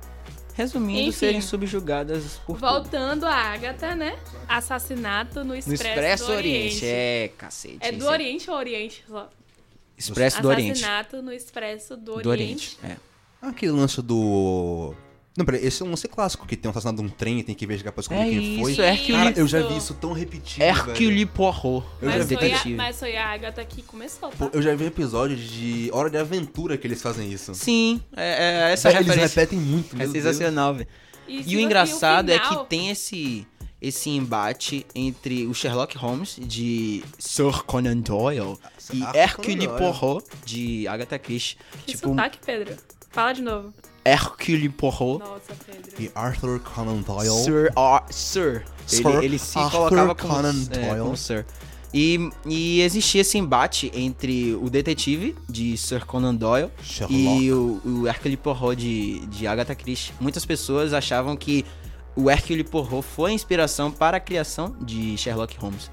[0.56, 1.12] Resumindo, Enfim.
[1.12, 2.60] serem subjugadas por tudo.
[2.66, 4.18] Voltando a Agatha, né?
[4.48, 6.78] Assassinato no No Expresso, Expresso do Oriente.
[6.78, 6.86] Oriente.
[6.86, 7.78] É, cacete.
[7.82, 9.30] É do isso Oriente ou Oriente só?
[9.98, 10.72] Expresso do Oriente.
[10.72, 12.24] Assassinato no Expresso do Oriente.
[12.24, 12.98] Do Oriente, é.
[13.42, 14.96] Aquele lance do.
[15.38, 17.44] Não, peraí, esse é um lance clássico, que tem um assassinato de um trem e
[17.44, 18.72] tem que investigar pra descobrir É quem foi.
[18.72, 20.64] isso, Hercule- Cara, eu já vi isso tão repetido.
[20.64, 21.26] Hercule.
[21.26, 21.86] Poirot.
[22.02, 24.36] Eu já Mas vi foi, a, mas foi a Agatha que começou, tá?
[24.38, 27.54] Pô, eu já vi episódios de Hora de Aventura que eles fazem isso.
[27.54, 30.24] Sim, é, é, essa Velho, eles repetem muito, é meu Deus.
[30.26, 30.88] sensacional, velho.
[31.28, 33.46] E, E o engraçado é final- que tem esse
[33.82, 38.58] esse embate entre o Sherlock Holmes de Sir Conan Doyle
[38.92, 39.68] e Hercule.
[39.68, 41.58] Poirot de Agatha Christie.
[41.86, 42.76] Que tipo, sotaque, Pedro.
[43.12, 43.74] Fala de novo.
[44.06, 45.92] Hercule Poirot Nossa, Pedro.
[46.04, 47.44] E Arthur Conan Doyle.
[47.44, 48.64] Sir, Ar- Sir.
[48.86, 51.02] Sir ele, ele se Arthur colocava como, Conan é, Doyle.
[51.02, 51.46] como Sir.
[51.94, 57.14] E, e existia esse embate entre o detetive de Sir Conan Doyle Sherlock.
[57.16, 60.14] e o, o Hercule Poirot de, de Agatha Christie.
[60.20, 61.66] Muitas pessoas achavam que
[62.16, 65.90] o Hercule Poirot foi a inspiração para a criação de Sherlock Holmes.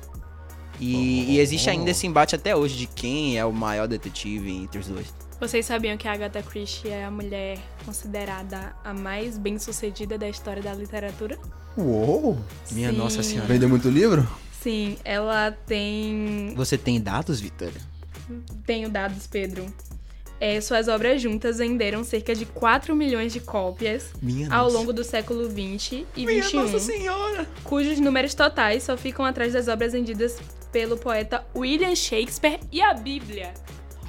[0.80, 4.80] E, e existe ainda esse embate até hoje de quem é o maior detetive entre
[4.80, 5.06] os dois.
[5.42, 10.62] Vocês sabiam que a Agatha Christie é a mulher considerada a mais bem-sucedida da história
[10.62, 11.36] da literatura?
[11.76, 12.38] Uou!
[12.70, 12.96] Minha Sim.
[12.96, 13.48] nossa senhora.
[13.48, 14.24] Vendeu muito livro?
[14.52, 16.54] Sim, ela tem.
[16.54, 17.80] Você tem dados, Vitória?
[18.64, 19.66] Tenho dados, Pedro.
[20.38, 24.78] É, suas obras juntas venderam cerca de 4 milhões de cópias Minha ao nossa.
[24.78, 27.48] longo do século XX e Minha XXI, nossa senhora!
[27.64, 30.38] cujos números totais só ficam atrás das obras vendidas
[30.70, 33.52] pelo poeta William Shakespeare e a Bíblia.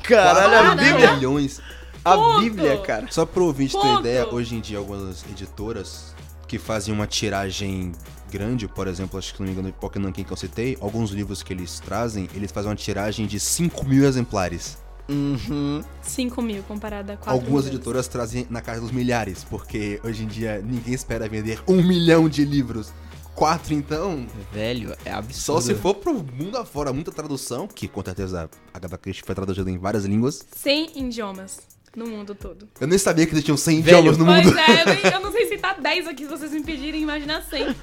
[0.04, 1.16] Caralho, a Bíblia!
[1.16, 1.62] milhões.
[2.06, 2.42] A Ponto.
[2.42, 3.08] Bíblia, cara.
[3.10, 4.00] Só pro ouvinte ter Ponto.
[4.02, 6.14] ideia, hoje em dia algumas editoras
[6.48, 7.94] que fazem uma tiragem
[8.30, 11.42] grande, por exemplo, acho que se não me engano, Pokémon que eu citei, alguns livros
[11.44, 14.78] que eles trazem, eles fazem uma tiragem de 5 mil exemplares.
[15.08, 15.84] Uhum.
[16.02, 17.76] 5 mil comparado a 4 Algumas milhões.
[17.76, 22.28] editoras trazem na casa dos milhares, porque hoje em dia ninguém espera vender um milhão
[22.28, 22.92] de livros.
[23.36, 25.18] Quatro, então, Velho, é só
[25.58, 25.62] absurdo.
[25.62, 29.70] se for pro mundo afora, muita tradução, que com certeza a Agatha Christie foi traduzida
[29.72, 30.46] em várias línguas.
[30.56, 31.60] 100 idiomas.
[31.96, 32.68] no mundo todo.
[32.82, 33.98] Eu nem sabia que existiam 100 Velho.
[34.00, 34.58] idiomas no Pois mundo.
[34.60, 37.42] é, eu, nem- eu não sei se tá 10 aqui, se vocês me pedirem, imagina
[37.42, 37.76] 100.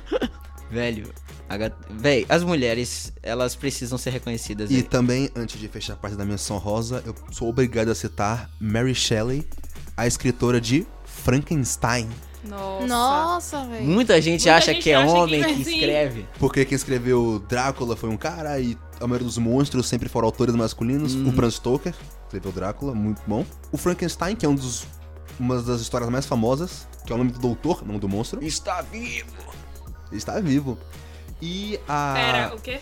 [0.70, 1.12] Velho,
[1.90, 4.70] véi, as mulheres, elas precisam ser reconhecidas.
[4.70, 4.82] E véi.
[4.84, 8.94] também, antes de fechar a parte da menção rosa, eu sou obrigado a citar Mary
[8.94, 9.44] Shelley,
[9.96, 12.08] a escritora de Frankenstein.
[12.44, 12.86] Nossa.
[12.86, 13.84] Nossa, velho.
[13.84, 15.74] Muita gente Muita acha gente que é acha que- homem que, sim.
[15.76, 16.26] escreve.
[16.38, 20.54] Porque quem escreveu Drácula foi um cara e a maioria dos monstros sempre foram autores
[20.54, 21.14] masculinos.
[21.14, 23.44] O Bram Stoker escreveu Drácula, muito bom.
[23.70, 24.86] O Frankenstein, que é um dos,
[25.38, 28.42] uma das histórias mais famosas, que é o nome do doutor, não do monstro.
[28.44, 29.26] Está vivo.
[30.12, 30.78] Está vivo.
[31.42, 32.12] E a...
[32.14, 32.80] Pera, o quê?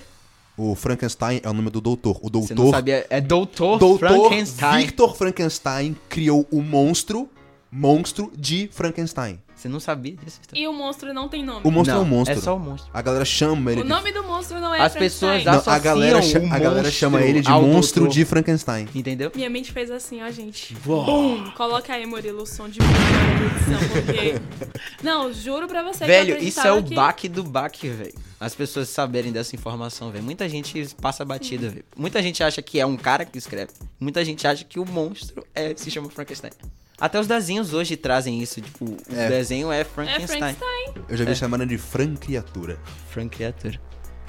[0.56, 2.18] O Frankenstein é o nome do doutor.
[2.20, 2.76] O Você não doutor...
[2.78, 3.06] sabia?
[3.10, 4.86] É Doutor, Doutor Frankenstein.
[4.86, 7.28] Victor Frankenstein criou o monstro,
[7.70, 9.40] monstro de Frankenstein.
[9.54, 10.40] Você não sabia disso?
[10.54, 11.62] E o monstro não tem nome.
[11.64, 12.38] O monstro não, é um monstro.
[12.38, 12.90] É só o monstro.
[12.94, 15.38] A galera chama ele O de nome do monstro não é As Frankenstein.
[15.38, 18.14] pessoas Não, a galera, o a galera chama ele de monstro doutor.
[18.14, 18.88] de Frankenstein.
[18.94, 19.32] Entendeu?
[19.34, 20.74] Minha mente fez assim, ó, gente.
[20.84, 21.50] Bum!
[21.56, 24.34] Coloca aí, Murilo, o som de edição, porque...
[25.02, 26.94] Não, juro pra você que eu Velho, isso é o que...
[26.94, 28.14] baque do baque, velho.
[28.38, 30.22] As pessoas saberem dessa informação, velho.
[30.22, 31.84] Muita gente passa batida, velho.
[31.96, 33.72] Muita gente acha que é um cara que escreve.
[33.98, 36.52] Muita gente acha que o monstro é, se chama Frankenstein.
[37.00, 38.60] Até os desenhos hoje trazem isso.
[38.60, 39.28] Tipo, o É.
[39.28, 40.54] desenho é É Frankenstein.
[40.54, 41.04] Frankenstein.
[41.08, 42.78] Eu já vi chamando de Fran Criatura.
[43.10, 43.80] Frank criatura.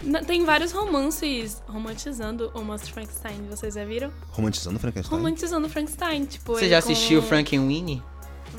[0.04, 4.12] N- Tem vários romances romantizando o monstro Frankenstein, vocês já viram?
[4.30, 5.18] Romantizando Frankenstein.
[5.18, 6.54] Romantizando o Frankenstein, tipo...
[6.54, 8.02] Você já com- assistiu Frankenweenie?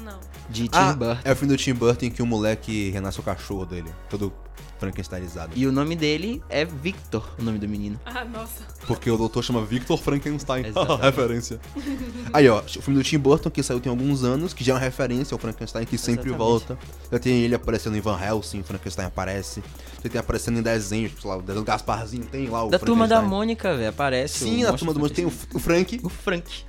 [0.03, 0.21] Não.
[0.51, 1.21] De Tim Ah, Burton.
[1.25, 3.91] é o filme do Tim Burton em que o moleque renasce o cachorro dele.
[4.11, 4.33] Todo
[4.81, 5.53] Frankensteinizado.
[5.55, 8.01] E o nome dele é Victor, o nome do menino.
[8.07, 8.65] Ah, nossa.
[8.87, 10.65] Porque o doutor chama Victor Frankenstein.
[11.01, 11.61] Referência.
[12.33, 14.75] Aí, ó, o filme do Tim Burton, que saiu tem alguns anos, que já é
[14.77, 16.39] uma referência ao Frankenstein, que sempre Exatamente.
[16.39, 16.79] volta.
[17.13, 19.63] Já tem ele aparecendo em Van Helsing, Frankenstein aparece.
[20.01, 23.07] Você tem aparecendo em desenhos, sei lá, o desenho Gasparzinho tem lá o Da turma
[23.07, 23.39] da Frankenstein.
[23.39, 24.39] Mônica, velho, aparece.
[24.39, 25.57] Sim, na turma do monstro tem o, Frankenstein.
[25.57, 26.01] o Frank.
[26.03, 26.65] O Frank.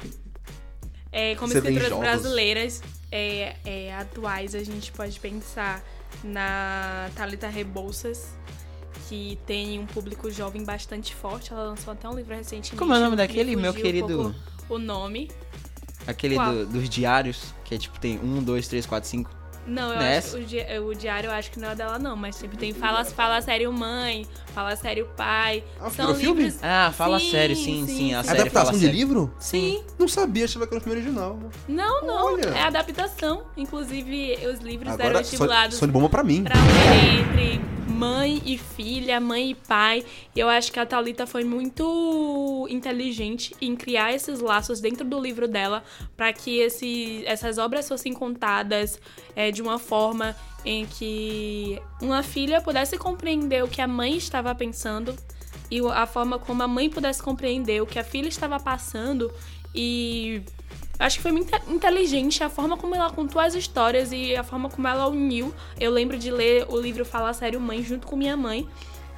[1.14, 5.84] É, como Você brasileiras é, é, atuais, a gente pode pensar
[6.24, 8.30] na Thalita Rebouças,
[9.10, 11.52] que tem um público jovem bastante forte.
[11.52, 12.76] Ela lançou até um livro recentemente.
[12.78, 14.08] Como é o nome me daquele, meu um querido?
[14.08, 14.36] pouco
[14.74, 15.30] O nome.
[16.08, 19.30] Aquele do- dos diários, que é tipo, tem um, dois, três, quatro, cinco.
[19.66, 20.36] Não, eu Nessa?
[20.36, 22.74] acho o, di- o diário eu acho que não é dela, não, mas tipo, tem
[22.74, 25.64] Fala, fala Sério Mãe, Fala Sério Pai.
[25.80, 26.44] Ah, São virou filme?
[26.44, 26.60] livros.
[26.64, 28.14] Ah, fala Sim, sério, sim, sim, sim.
[28.14, 28.96] A série Adaptação fala de sério.
[29.00, 29.34] livro?
[29.40, 29.84] Sim.
[30.00, 31.40] Não sabia, achava que era o filme original.
[31.68, 32.50] Não, não, Olha.
[32.50, 33.44] é adaptação.
[33.56, 36.44] Inclusive, os livros eram Agora, só, estimulados só de bomba pra mim.
[36.44, 37.62] pra ler entre
[38.02, 40.04] mãe e filha, mãe e pai.
[40.36, 45.20] E eu acho que a Thalita foi muito inteligente em criar esses laços dentro do
[45.20, 45.84] livro dela
[46.18, 49.00] para que esse, essas obras fossem contadas
[49.36, 50.36] é, de uma forma
[50.66, 55.16] em que uma filha pudesse compreender o que a mãe estava pensando
[55.70, 59.32] e a forma como a mãe pudesse compreender o que a filha estava passando
[59.76, 60.42] e
[61.02, 64.70] Acho que foi muito inteligente a forma como ela contou as histórias e a forma
[64.70, 65.54] como ela uniu.
[65.80, 68.68] Eu lembro de ler o livro Falar Sério Mãe junto com minha mãe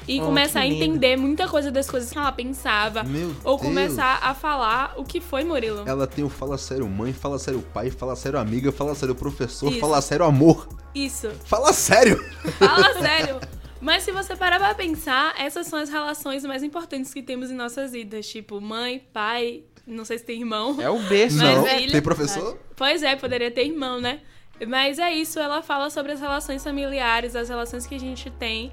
[0.08, 3.04] e Oh, começar a entender muita coisa das coisas que ela pensava.
[3.04, 3.62] Meu ou Deus.
[3.62, 5.84] começar a falar o que foi, Murilo.
[5.86, 9.70] Ela tem o fala sério mãe, fala sério pai, fala sério amiga, fala sério professor,
[9.70, 9.80] Isso.
[9.80, 10.68] fala sério amor.
[10.96, 11.30] Isso.
[11.46, 12.24] Fala sério!
[12.60, 13.40] Fala sério.
[13.82, 17.56] Mas se você parar pra pensar, essas são as relações mais importantes que temos em
[17.56, 18.26] nossas vidas.
[18.26, 20.80] Tipo, mãe, pai, não sei se tem irmão.
[20.82, 21.38] É o berço.
[21.38, 22.58] Não, ele- tem professor?
[22.76, 24.22] Pois é, poderia ter irmão, né?
[24.68, 28.72] Mas é isso, ela fala sobre as relações familiares, as relações que a gente tem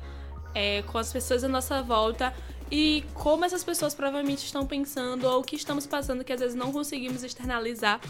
[0.55, 2.33] é, com as pessoas à nossa volta
[2.71, 6.55] e como essas pessoas provavelmente estão pensando ou o que estamos passando que às vezes
[6.55, 8.01] não conseguimos externalizar.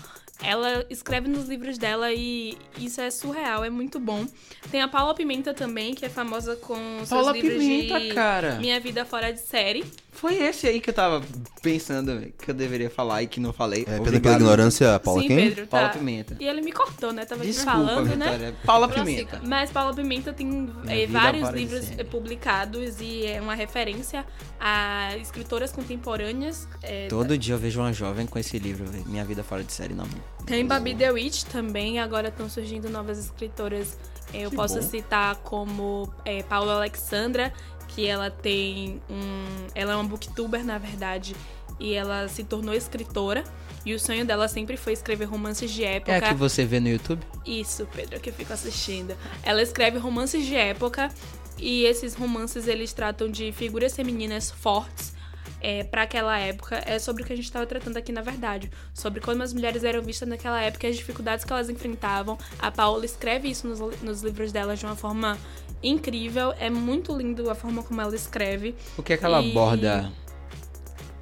[0.43, 4.27] Ela escreve nos livros dela e isso é surreal, é muito bom.
[4.71, 8.55] Tem a Paula Pimenta também, que é famosa com seus Paula livros Pimenta, de cara.
[8.57, 9.85] Minha Vida Fora de Série.
[10.12, 11.23] Foi esse aí que eu tava
[11.62, 13.83] pensando que eu deveria falar e que não falei.
[13.83, 15.37] É, pela, pela ignorância, Paula Sim, quem?
[15.37, 15.79] Pedro, tá.
[15.79, 16.37] Paula Pimenta.
[16.40, 17.25] E ele me cortou, né?
[17.25, 18.27] Tava Desculpa, falando, né?
[18.27, 18.55] Vitória.
[18.64, 19.31] Paula Prossiga.
[19.31, 19.49] Pimenta.
[19.49, 24.27] Mas Paula Pimenta tem Minha vida vários livros eh, publicados e é uma referência
[24.59, 26.66] a escritoras contemporâneas.
[26.83, 28.85] eh, Todo dia eu vejo uma jovem com esse livro.
[29.07, 30.20] Minha vida fora de série na mão.
[30.44, 33.96] Tem Babi DeWitt também, agora estão surgindo novas escritoras.
[34.33, 34.83] Eu Que posso bom.
[34.83, 37.53] citar como eh, Paula Alexandra,
[38.01, 39.67] que ela tem um.
[39.75, 41.37] Ela é uma booktuber, na verdade,
[41.79, 43.45] e ela se tornou escritora.
[43.85, 46.13] E o sonho dela sempre foi escrever romances de época.
[46.13, 47.23] É a que você vê no YouTube?
[47.47, 49.15] Isso, Pedro, que eu fico assistindo.
[49.43, 51.11] Ela escreve romances de época
[51.59, 55.15] e esses romances eles tratam de figuras femininas fortes
[55.61, 56.83] é, para aquela época.
[56.87, 58.71] É sobre o que a gente estava tratando aqui, na verdade.
[58.93, 62.39] Sobre como as mulheres eram vistas naquela época e as dificuldades que elas enfrentavam.
[62.59, 65.39] A Paola escreve isso nos, nos livros dela de uma forma
[65.83, 66.53] incrível.
[66.59, 68.75] É muito lindo a forma como ela escreve.
[68.97, 70.12] O que é que ela E- aborda,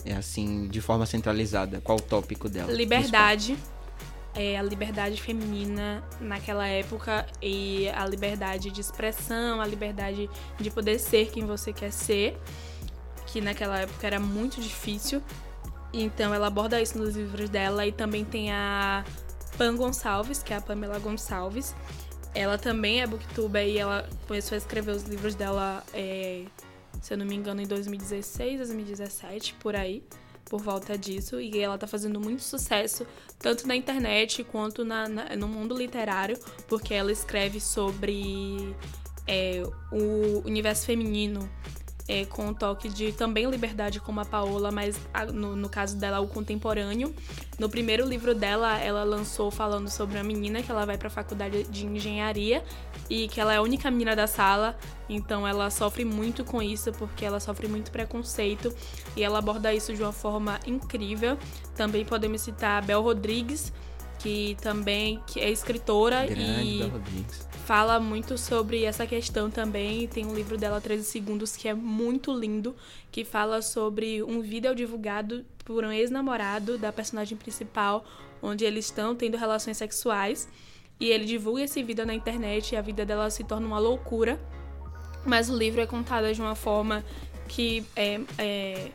[0.05, 1.81] é assim, de forma centralizada?
[1.83, 2.73] Qual o tópico dela?
[2.73, 3.57] Liberdade.
[4.35, 10.99] é, a liberdade feminina naquela época e a liberdade de expressão, a liberdade de poder
[11.01, 12.39] ser quem você quer ser,
[13.27, 15.21] que naquela época era muito difícil.
[15.93, 19.03] Então ela aborda isso nos livros dela e também tem a
[19.57, 21.75] Pan Gonçalves, que é a Pamela Gonçalves.
[22.35, 26.45] Ela também é booktuber e ela começou a escrever os livros dela, é,
[27.01, 30.03] se eu não me engano, em 2016, 2017, por aí,
[30.45, 31.41] por volta disso.
[31.41, 33.07] E ela tá fazendo muito sucesso,
[33.39, 36.39] tanto na internet quanto na, na no mundo literário,
[36.69, 38.75] porque ela escreve sobre
[39.27, 39.63] é,
[39.93, 41.49] o universo feminino
[42.09, 45.97] é, com um toque de também liberdade como a Paola, mas a, no, no, caso
[45.97, 47.15] dela o contemporâneo.
[47.59, 51.11] No primeiro livro dela, ela lançou falando sobre uma menina que ela vai para a
[51.11, 52.65] faculdade de engenharia
[53.11, 56.93] e que ela é a única menina da sala, então ela sofre muito com isso
[56.93, 58.75] porque ela sofre muito preconceito
[59.17, 61.37] e ela aborda isso de uma forma incrível.
[61.77, 63.73] Também podemos citar a Bel Rodrigues,
[64.19, 66.93] que também que é escritora Grande e
[67.69, 70.09] fala muito sobre essa questão também.
[70.09, 72.75] Tem um livro dela, 13 Segundos, que é muito lindo,
[73.13, 78.05] que fala sobre um vídeo divulgado por um ex-namorado da personagem principal,
[78.43, 80.49] onde eles estão tendo relações sexuais.
[80.99, 84.41] E ele divulga esse vídeo na internet e a vida dela se torna uma loucura.
[85.27, 87.05] Mas o livro é contado de uma forma
[87.47, 88.91] que é, é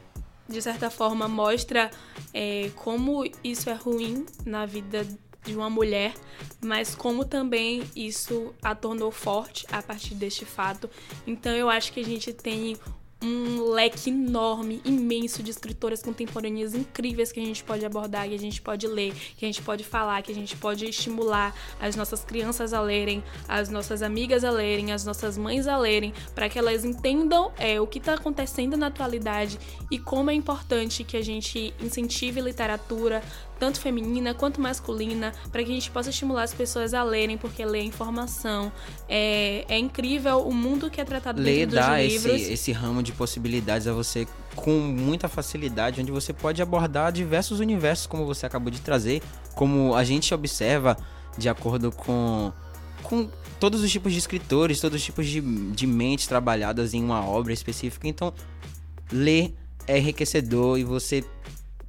[0.47, 1.89] de certa forma mostra
[2.33, 5.07] é, como isso é ruim na vida
[5.45, 6.13] de uma mulher,
[6.61, 10.89] mas como também isso a tornou forte a partir deste fato.
[11.27, 12.77] Então eu acho que a gente tem
[13.23, 18.39] um leque enorme, imenso de escritoras contemporâneas incríveis que a gente pode abordar, que a
[18.39, 22.23] gente pode ler, que a gente pode falar, que a gente pode estimular as nossas
[22.23, 26.59] crianças a lerem, as nossas amigas a lerem, as nossas mães a lerem, para que
[26.59, 29.57] elas entendam é, o que está acontecendo na atualidade
[29.89, 33.23] e como é importante que a gente incentive literatura,
[33.63, 37.63] tanto feminina quanto masculina, para que a gente possa estimular as pessoas a lerem, porque
[37.63, 38.69] ler informação
[39.07, 42.41] é, é incrível o mundo que é tratado Ler dentro dos dá livros.
[42.41, 47.61] esse, esse ramo de possibilidades a você com muita facilidade, onde você pode abordar diversos
[47.61, 49.23] universos, como você acabou de trazer,
[49.55, 50.97] como a gente observa
[51.37, 52.51] de acordo com,
[53.01, 53.29] com
[53.61, 57.53] todos os tipos de escritores, todos os tipos de, de mentes trabalhadas em uma obra
[57.53, 58.09] específica.
[58.09, 58.33] Então,
[59.09, 59.55] ler
[59.87, 61.23] é enriquecedor e você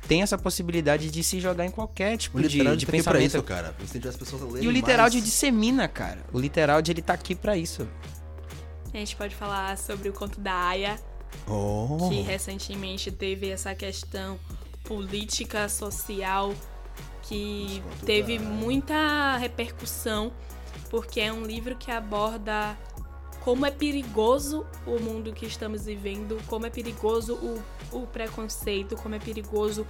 [0.08, 3.02] tem essa possibilidade de se jogar em qualquer tipo O de, literal de tá aqui
[3.02, 3.34] pra pensamento.
[3.36, 3.74] isso, cara.
[4.08, 5.24] As pessoas E o literal de mais.
[5.24, 6.18] dissemina, cara.
[6.32, 7.88] O literal de ele tá aqui pra isso.
[8.92, 10.98] A gente pode falar sobre o conto da Aya,
[11.48, 12.08] Oh.
[12.08, 14.38] que recentemente teve essa questão
[14.84, 16.54] política, social,
[17.22, 20.32] que teve muita repercussão,
[20.90, 22.76] porque é um livro que aborda
[23.44, 29.14] como é perigoso o mundo que estamos vivendo, como é perigoso o, o preconceito, como
[29.14, 29.86] é perigoso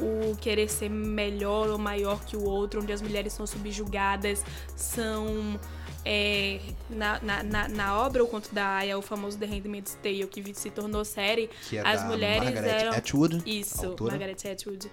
[0.00, 4.42] o querer ser melhor ou maior que o outro, onde as mulheres são subjugadas,
[4.74, 5.60] são
[6.02, 10.54] é, na, na, na, obra O Conto da Aya, o famoso The Handmaid's Tale, que
[10.54, 12.92] se tornou série, Que é as mulheres Margaret eram...
[12.92, 13.42] Atwood.
[13.46, 14.12] Isso, autora.
[14.12, 14.90] Margaret Atwood.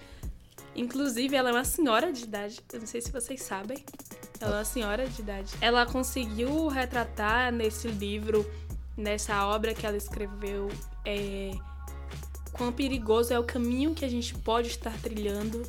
[0.75, 2.59] Inclusive, ela é uma senhora de idade.
[2.71, 3.77] Eu não sei se vocês sabem.
[4.41, 5.53] Ela é uma senhora de idade.
[5.61, 8.49] Ela conseguiu retratar nesse livro,
[8.97, 10.69] nessa obra que ela escreveu,
[11.05, 11.51] é,
[12.51, 15.61] quão perigoso é o caminho que a gente pode estar trilhando.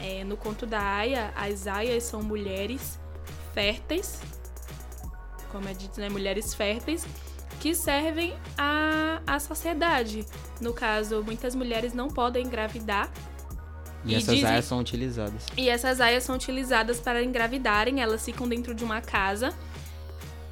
[0.00, 2.98] É, no conto da Aya, as Ayas são mulheres
[3.52, 4.20] férteis,
[5.52, 6.08] como é dito, né?
[6.08, 7.06] Mulheres férteis
[7.60, 10.26] que servem à, à sociedade.
[10.60, 13.10] No caso, muitas mulheres não podem engravidar
[14.04, 15.46] E, E essas dizem- áreas são utilizadas.
[15.56, 18.00] e essas aias são utilizadas para engravidarem.
[18.02, 19.54] Elas ficam dentro de uma casa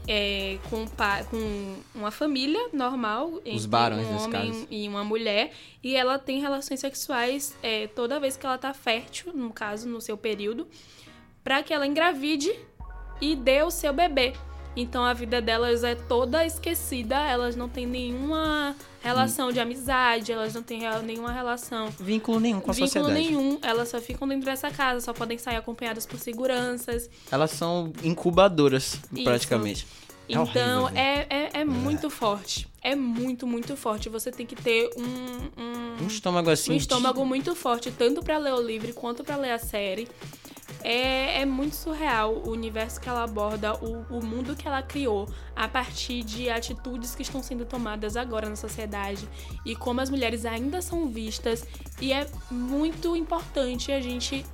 [0.08, 0.84] é, com,
[1.30, 4.66] com uma família normal, entre barões, um nesse homem caso.
[4.70, 9.32] e uma mulher, e ela tem relações sexuais é, toda vez que ela tá fértil,
[9.32, 10.66] no caso, no seu período,
[11.44, 12.52] para que ela engravide
[13.20, 14.32] e dê o seu bebê.
[14.74, 20.54] Então a vida delas é toda esquecida, elas não têm nenhuma relação de amizade, elas
[20.54, 23.14] não têm real- nenhuma relação Vínculo nenhum com a vínculo sociedade.
[23.14, 27.10] nenhum, elas só ficam dentro dessa casa, só podem sair acompanhadas por seguranças.
[27.30, 29.24] Elas são incubadoras, Isso.
[29.24, 29.86] praticamente.
[30.28, 32.66] É então horrível, é, é, é muito forte.
[32.80, 34.08] É muito, muito forte.
[34.08, 35.02] Você tem que ter um,
[35.62, 36.72] um, Um estômago assim.
[36.72, 40.08] um estômago muito forte, tanto pra ler o livro quanto pra ler a série.
[40.84, 45.28] É, é muito surreal o universo que ela aborda, o, o mundo que ela criou,
[45.54, 49.28] a partir de atitudes que estão sendo tomadas agora na sociedade
[49.64, 51.64] e como as mulheres ainda são vistas.
[52.00, 54.44] E é muito importante a gente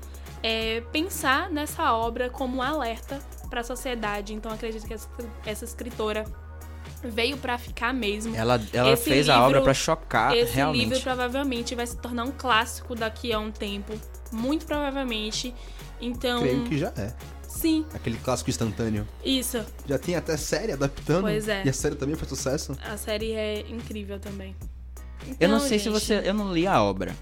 [0.42, 3.18] é, pensar nessa obra como um alerta
[3.48, 4.34] para a sociedade.
[4.34, 5.08] Então acredito que essa,
[5.46, 6.24] essa escritora
[7.02, 8.34] veio para ficar mesmo.
[8.34, 10.84] Ela, ela Esse fez a livro- obra pra chocar, Esse realmente.
[10.88, 13.92] livro provavelmente vai se tornar um clássico daqui a um tempo.
[14.32, 15.54] Muito provavelmente.
[16.00, 17.12] Então, Creio que já é.
[17.48, 19.06] sim, Aquele clássico instantâneo.
[19.24, 19.64] isso.
[19.86, 21.22] Já tem até série adaptando.
[21.22, 21.62] Pois é.
[21.64, 22.76] E a série também foi sucesso.
[22.84, 24.54] A série é incrível também.
[25.40, 26.22] Eu não Então, sei se gente, você.
[26.24, 27.14] Eu não li a obra.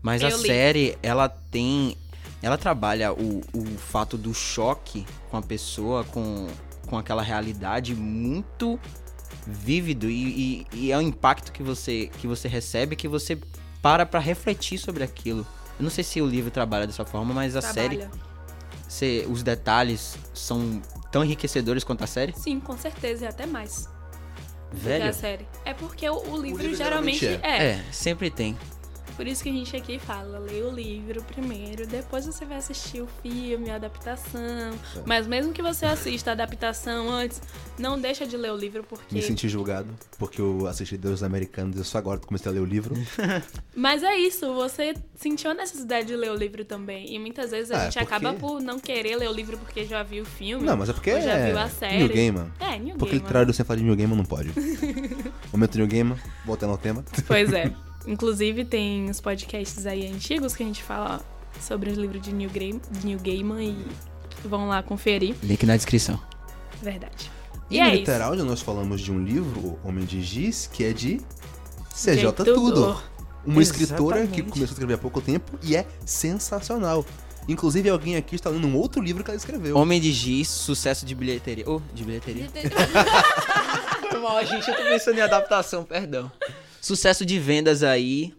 [0.00, 0.46] Mas a Eu li.
[0.46, 1.96] série, ela tem.
[2.42, 6.48] Ela trabalha o, o fato do choque com a pessoa, com,
[6.86, 8.80] com aquela realidade muito
[9.46, 10.10] vívido.
[10.10, 13.38] E, e, e é o impacto que você, que você recebe que você
[13.80, 15.46] para pra refletir sobre aquilo.
[15.78, 18.20] Eu não sei se o livro trabalha dessa forma, mas a série, Trabalha.
[18.88, 22.32] você- os detalhes são tão enriquecedores quanto a série.
[22.36, 23.86] Sim, com certeza, e até mais
[24.70, 25.14] do que a Velho.
[25.14, 25.46] série.
[25.64, 27.66] É porque o, o livro, livro geralmente geralmente é.
[27.72, 28.56] É, sempre tem.
[29.16, 33.00] Por isso que a gente aqui fala, lê o livro primeiro, depois você vai assistir
[33.02, 34.40] o filme, a adaptação.
[34.40, 35.02] É.
[35.06, 37.40] Mas mesmo que você assista a adaptação antes,
[37.78, 39.14] não deixa de ler o livro, porque.
[39.14, 39.88] Me senti julgado,
[40.18, 42.94] porque eu assisti Deus Americanos e só agora que comecei a ler o livro.
[43.74, 47.14] Mas é isso, você sentiu a necessidade de ler o livro também.
[47.14, 49.84] E muitas vezes a Ah, gente porque- acaba por não querer ler o livro porque
[49.84, 50.64] já viu o filme.
[50.64, 51.98] Não, mas é porque ou já é viu a série.
[51.98, 52.46] New Gamer.
[52.58, 53.22] É, New Porque Gamer.
[53.22, 54.50] literário sem falar de New Gamer não pode.
[55.52, 57.04] Momento New Gamer, voltando ao tema.
[57.26, 57.72] Pois é.
[58.06, 61.20] Inclusive tem os podcasts aí antigos que a gente fala
[61.60, 65.36] sobre os livros de New, Game, de New Gaiman e vão lá conferir.
[65.42, 66.20] Link na descrição.
[66.82, 67.30] Verdade.
[67.70, 70.84] E, E no é literal, nós falamos de um livro, O Homem de Giz, que
[70.84, 71.20] é de
[71.94, 72.54] CJ Tudor.
[72.54, 73.04] Tudor.
[73.44, 74.42] Uma escritora que Exatamente.
[74.42, 77.04] começou a escrever há pouco tempo e é sensacional.
[77.48, 79.76] Inclusive, alguém aqui está lendo um outro livro que ela escreveu.
[79.76, 81.64] Homem de Giz, sucesso de bilheteria.
[81.68, 82.48] Oh, de bilheteria.
[84.10, 84.68] Foi mal, gente.
[84.68, 86.30] Eu tô pensando em adaptação, perdão.
[86.82, 88.34] Sucesso de vendas aí.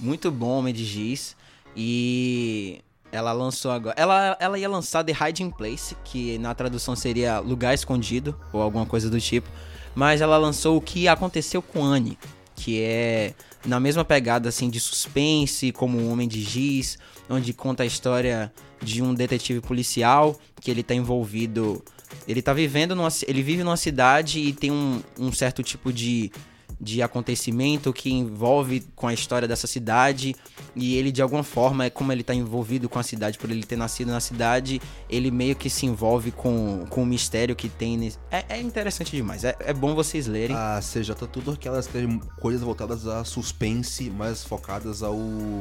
[0.00, 1.36] Muito bom, Homem de Giz.
[1.76, 2.80] E
[3.12, 3.94] ela lançou agora.
[3.98, 8.86] Ela, ela ia lançar The Hiding Place, que na tradução seria Lugar Escondido, ou alguma
[8.86, 9.46] coisa do tipo.
[9.94, 12.18] Mas ela lançou o que aconteceu com Anne,
[12.56, 13.34] que é
[13.66, 18.50] na mesma pegada assim de suspense, como o Homem de Giz, onde conta a história
[18.82, 21.84] de um detetive policial que ele tá envolvido.
[22.26, 26.32] Ele tá vivendo numa, ele vive numa cidade e tem um, um certo tipo de,
[26.82, 30.34] de acontecimento que envolve com a história dessa cidade
[30.74, 33.62] e ele de alguma forma, é como ele tá envolvido com a cidade por ele
[33.62, 37.96] ter nascido na cidade, ele meio que se envolve com, com o mistério que tem
[37.96, 38.18] nesse...
[38.30, 40.56] é, é interessante demais, é, é bom vocês lerem.
[40.56, 41.12] A CJ
[41.58, 45.16] que ela escreve coisas voltadas a suspense, mais focadas ao,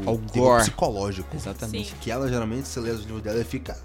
[0.05, 0.61] Ao gore.
[0.63, 1.36] psicológico.
[1.36, 1.89] Exatamente.
[1.91, 1.95] Sim.
[2.01, 3.78] Que ela geralmente, você lê os livros dela e fica.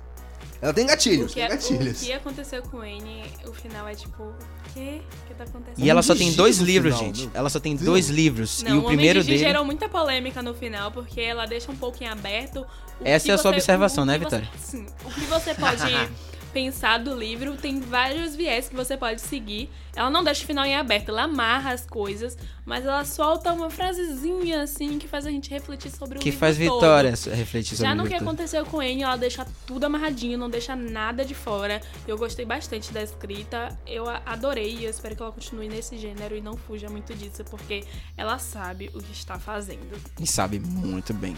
[0.61, 2.01] Ela tem O gatilhos, que, tem é- gatilhos.
[2.01, 4.35] o que aconteceu com Anne, o final é tipo, o
[4.77, 5.01] quê?
[5.25, 5.85] O que tá acontecendo?
[5.85, 7.23] E ela só tem dois livros, final, gente.
[7.27, 8.63] meu Ela só tem dois livros.
[8.63, 9.39] Não, e o Homem primeiro de dele.
[9.39, 12.61] gerou muita polêmica no final, porque ela deixa um pouquinho aberto.
[12.61, 12.67] o
[13.05, 14.59] Essa que é a sua você- observação, o né, que você- Vitória?
[14.59, 14.87] Sim.
[15.05, 15.83] O que você pode
[16.57, 19.69] pensar do livro, tem vários viés que você pode seguir.
[19.95, 22.35] Ela não deixa o final em aberto, ela amarra as coisas,
[22.65, 26.41] mas ela solta uma frasezinha assim que faz a gente refletir sobre o Que livro
[26.41, 26.81] faz todo.
[26.81, 28.23] Vitória refletir sobre Já no que todo.
[28.23, 31.83] aconteceu com Anne, ela deixa tudo amarradinho, não deixa nada de fora.
[32.09, 36.35] Eu gostei bastante da escrita, eu adorei e eu espero que ela continue nesse gênero
[36.35, 37.85] e não fuja muito disso, porque
[38.17, 40.01] ela sabe o que está fazendo.
[40.19, 41.37] E sabe muito bem.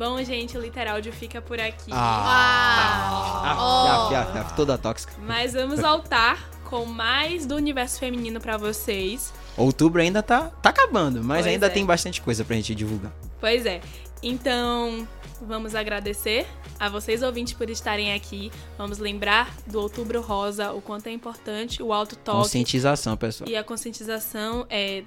[0.00, 1.90] Bom, gente, o Literáudio fica por aqui.
[1.92, 5.12] Ah, af, af, af, toda tóxica.
[5.26, 9.30] Mas vamos voltar com mais do universo feminino pra vocês.
[9.58, 11.68] Outubro ainda tá, tá acabando, mas Pois ainda é.
[11.68, 13.12] tem bastante coisa pra gente divulgar.
[13.38, 13.82] Pois é.
[14.22, 15.06] Então,
[15.42, 16.46] vamos agradecer
[16.78, 18.50] a vocês ouvintes por estarem aqui.
[18.78, 23.50] Vamos lembrar do Outubro Rosa, o quanto é importante o alto toque Conscientização, pessoal.
[23.50, 25.04] e a conscientização é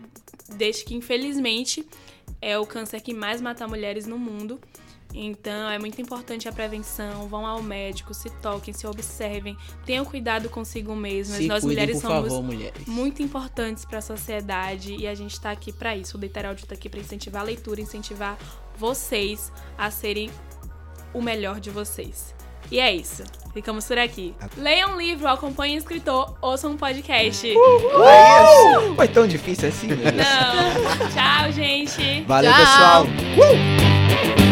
[0.56, 1.84] desde que infelizmente
[2.42, 4.60] é o câncer que mais mata mulheres no mundo.
[5.14, 7.28] Então é muito importante a prevenção.
[7.28, 9.56] Vão ao médico, se toquem, se observem,
[9.86, 11.38] tenham cuidado consigo mesmas.
[11.38, 12.88] Se Nós cuidem, mulheres somos favor, mulheres.
[12.88, 16.18] muito importantes para a sociedade e a gente tá aqui para isso.
[16.18, 18.38] O Literalde tá aqui para incentivar a leitura, incentivar
[18.76, 20.32] vocês a serem
[21.14, 22.34] o melhor de vocês.
[22.72, 23.24] E é isso.
[23.54, 24.34] Ficamos por aqui.
[24.58, 27.46] Leiam um livro, acompanhem o escritor, ouçam um podcast.
[27.48, 30.14] Aí, foi tão difícil assim, meu Deus.
[30.16, 31.10] Não.
[31.10, 32.24] Tchau, gente.
[32.24, 33.06] Valeu, Tchau.
[33.06, 34.43] pessoal.